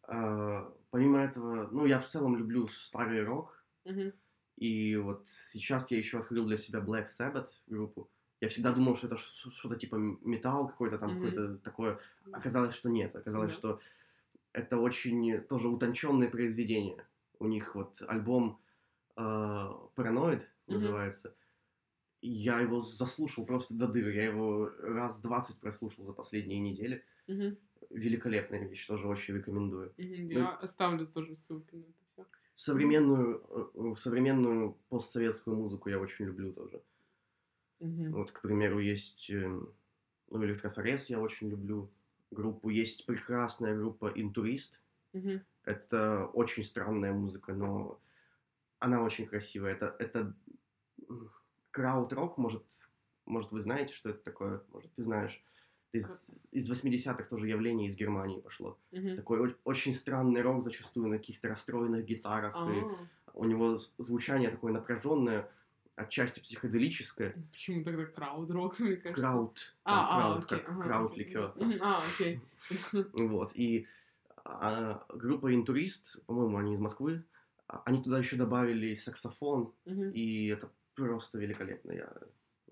[0.04, 4.12] А, помимо этого, ну, я в целом люблю старый рок, мгм,
[4.56, 8.10] и вот сейчас я еще открыл для себя Black Sabbath группу.
[8.40, 11.16] Я всегда думал, что это что-то типа металл какой-то там, Мгм.
[11.22, 12.00] какое-то такое.
[12.32, 13.14] Оказалось, что нет.
[13.14, 13.56] Оказалось, Да.
[13.56, 13.80] что
[14.52, 17.06] это очень тоже утонченные произведения.
[17.42, 18.60] У них вот альбом
[19.16, 19.20] э,
[20.68, 20.74] Мгм.
[20.74, 21.34] называется.
[22.20, 24.08] я его заслушал просто до дыр.
[24.10, 27.04] Я его раз 20 прослушал за последние недели.
[27.26, 27.56] Мгм,
[27.90, 29.92] Великолепная вещь, тоже очень рекомендую.
[29.98, 30.28] мгм.
[30.28, 32.24] Ну, Я оставлю тоже ссылки на это все.
[32.54, 33.42] Современную,
[33.74, 36.80] э, современную постсоветскую музыку я очень люблю тоже.
[37.80, 39.60] Вот, к примеру, есть э,
[40.30, 41.90] ну, Электрофорез я очень люблю
[42.30, 42.68] группу.
[42.70, 44.80] Есть прекрасная группа Интурист.
[45.64, 48.00] Это очень странная музыка, но
[48.80, 49.72] она очень красивая.
[49.74, 50.34] Это, это
[51.70, 52.64] крауд-рок, может,
[53.26, 54.62] может, вы знаете, что это такое?
[54.72, 55.42] Может, ты знаешь.
[55.92, 58.78] Из, из 80-х тоже явление из Германии пошло.
[59.14, 62.54] Такой о- очень странный рок, зачастую на каких-то расстроенных гитарах.
[62.56, 62.86] А, И
[63.34, 65.50] у него звучание такое напряженное,
[65.94, 67.36] отчасти психоделическое.
[67.52, 69.20] Почему тогда крауд-рок, мне кажется?
[69.20, 71.24] Крауд, А, а, крауд, как ага, крауд окей.
[71.24, 71.52] ликер.
[71.56, 72.40] Мгм, А, окей.
[73.12, 73.86] Вот, и
[74.44, 77.24] а, группа Интурист, по-моему, они из Москвы,
[77.66, 81.92] а, они туда еще добавили саксофон, Мгм, и это просто великолепно.
[81.92, 82.12] Я,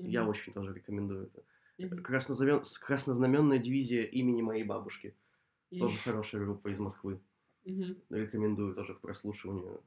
[0.04, 1.44] я мгм, очень тоже рекомендую это.
[1.78, 2.62] мгм, Краснозамен...
[2.80, 5.16] Краснознаменная дивизия имени моей бабушки.
[5.70, 7.20] мгм, Тоже хорошая группа из Москвы.
[7.64, 8.00] мгм.
[8.10, 9.82] Рекомендую тоже к прослушиванию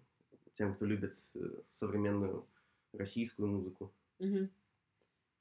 [0.53, 1.39] тем, кто любит э,
[1.71, 2.47] современную
[2.93, 3.93] российскую музыку.
[4.19, 4.49] Мгм.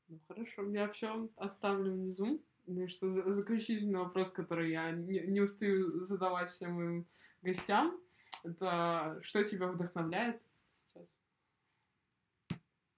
[0.09, 2.45] Ну хорошо, я все оставлю внизу.
[2.67, 7.07] Ну, что за- заключительный вопрос, который я не, не устаю задавать всем моим
[7.43, 7.99] гостям,
[8.45, 10.41] это что тебя вдохновляет
[10.85, 11.09] сейчас?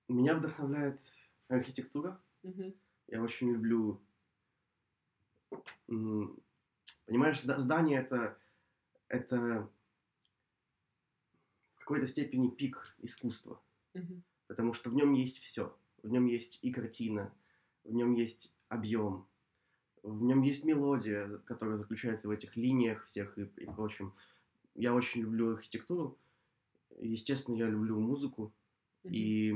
[0.09, 1.01] Меня вдохновляет
[1.49, 2.21] архитектура.
[2.43, 2.75] Мгм.
[3.09, 4.01] Я очень люблю...
[7.07, 8.37] Понимаешь, зда- здание это,
[9.09, 9.69] это
[11.75, 13.61] в какой-то степени пик искусства,
[13.95, 14.23] Мгм.
[14.47, 15.77] потому что в нем есть все.
[16.03, 17.33] В нем есть и картина,
[17.85, 19.27] в нем есть объем,
[20.05, 24.13] в нем есть мелодия, которая заключается в этих линиях всех и, и прочем.
[24.75, 26.19] Я очень люблю архитектуру.
[27.01, 28.53] Естественно, я люблю музыку.
[29.03, 29.15] Мгм.
[29.15, 29.55] И,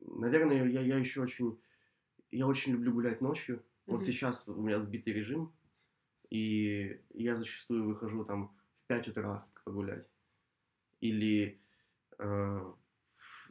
[0.00, 1.60] наверное, я, я еще очень,
[2.30, 3.62] я очень люблю гулять ночью.
[3.86, 4.06] Вот Мгм.
[4.06, 5.52] сейчас у меня сбитый режим,
[6.30, 10.06] и я зачастую выхожу там в 5 утра погулять.
[11.00, 11.60] Или,
[12.18, 12.72] э,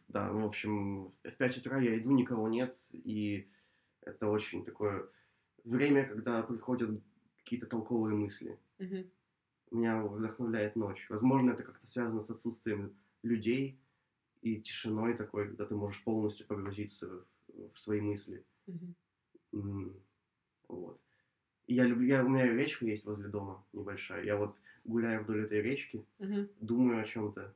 [0.07, 3.47] да, в общем, в 5 утра я иду, никого нет, и
[4.05, 5.09] это очень такое
[5.63, 7.01] время, когда приходят
[7.37, 8.59] какие-то толковые мысли.
[8.79, 9.09] Мгм.
[9.71, 11.07] Меня вдохновляет ночь.
[11.09, 13.79] Возможно, это как-то связано с отсутствием людей
[14.41, 18.45] и тишиной такой, когда ты можешь полностью погрузиться в, в свои мысли.
[19.53, 19.93] М,
[20.67, 20.99] Вот.
[21.67, 24.23] И я люблю, я, у меня речка есть возле дома небольшая.
[24.25, 26.49] Я вот гуляю вдоль этой речки, Мгм.
[26.59, 27.55] думаю о чем-то.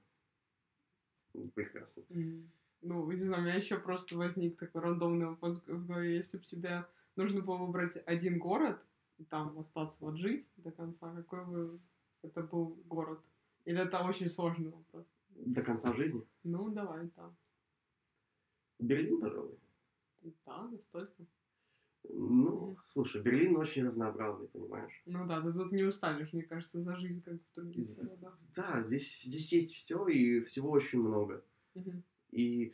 [1.55, 2.03] Прекрасно.
[2.09, 2.51] М.
[2.81, 6.15] Ну, не знаю, у меня еще просто возник такой рандомный вопрос в голове.
[6.15, 8.79] Если бы тебе нужно было выбрать один город,
[9.17, 11.79] и там остаться вот жить до конца, какой бы
[12.21, 13.19] это был город?
[13.65, 15.05] Или это очень сложный вопрос?
[15.29, 16.23] До конца жизни.
[16.43, 17.31] Ну, давай, да.
[18.79, 19.57] Берлин, пожалуй.
[20.45, 21.25] Да, настолько.
[22.09, 22.77] Ну, Мгм.
[22.85, 25.01] слушай, Берлин очень разнообразный, понимаешь?
[25.05, 28.37] Ну да, ты тут не устанешь, мне кажется, за жизнь, как в других городах.
[28.55, 31.43] Да, здесь, здесь есть все, и всего очень много.
[31.75, 32.03] Мгм.
[32.31, 32.73] И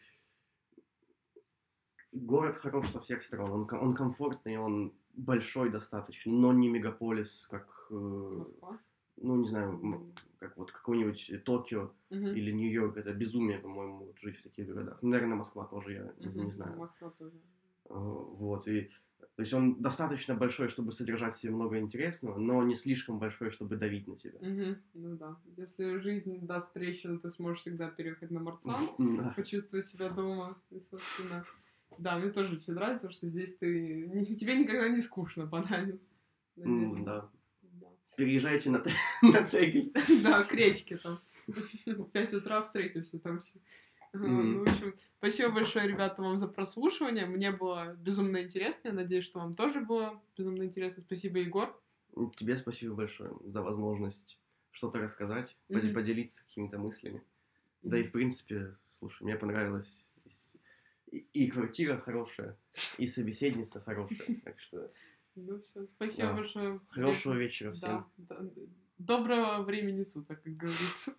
[2.12, 3.52] город хорош со всех сторон.
[3.52, 8.80] Он, он комфортный, он большой достаточно, но не мегаполис, как, э, Москва.
[9.18, 12.28] ну, не знаю, как вот какой-нибудь Токио Мгм.
[12.36, 12.98] или Нью-Йорк.
[12.98, 15.00] Это безумие, по-моему, жить в таких городах.
[15.02, 16.46] Ну, наверное, Москва тоже, я не- Мгм.
[16.46, 16.78] не знаю.
[16.78, 17.36] Москва тоже.
[17.86, 18.90] Э, Вот, и
[19.36, 23.52] то есть он достаточно большой, чтобы содержать в себе много интересного, но не слишком большой,
[23.52, 24.40] чтобы давить на тебя.
[24.40, 24.78] Мгм.
[24.94, 25.38] Ну да.
[25.58, 28.90] Если жизнь даст трещину, ты сможешь всегда переехать на Марцан.
[28.98, 29.34] Да.
[29.36, 30.58] почувствовать себя дома.
[30.72, 31.46] И, собственно,
[31.98, 34.36] да, мне тоже очень нравится, что здесь ты...
[34.40, 35.98] тебе никогда не скучно, банально.
[36.56, 37.04] Наверное.
[37.04, 37.30] Да.
[37.62, 37.88] Да.
[38.16, 38.84] Переезжайте на,
[39.22, 39.94] на Тегель.
[40.24, 41.20] Да, к речке там.
[41.86, 43.60] В 5 утра встретимся там все.
[44.14, 47.26] Ну, в общем, спасибо большое, ребята, вам за прослушивание.
[47.26, 48.90] Мне было безумно интересно.
[48.90, 51.04] Я надеюсь, что вам тоже было безумно интересно.
[51.06, 51.82] Спасибо, Егор.
[52.36, 54.40] Тебе спасибо большое за возможность
[54.70, 55.94] что-то рассказать, Мгм.
[55.94, 57.24] поделиться какими-то мыслями.
[57.82, 60.08] Да и, в принципе, слушай, мне понравилось.
[61.12, 62.58] И, и квартира хорошая,
[62.98, 64.28] и собеседница хорошая.
[64.44, 64.92] Так что
[65.36, 66.34] Ну все, спасибо Да.
[66.36, 66.80] большое.
[66.90, 68.06] хорошего вечера всем.
[68.18, 68.50] Да, да.
[69.00, 71.14] Доброго времени суток, как говорится.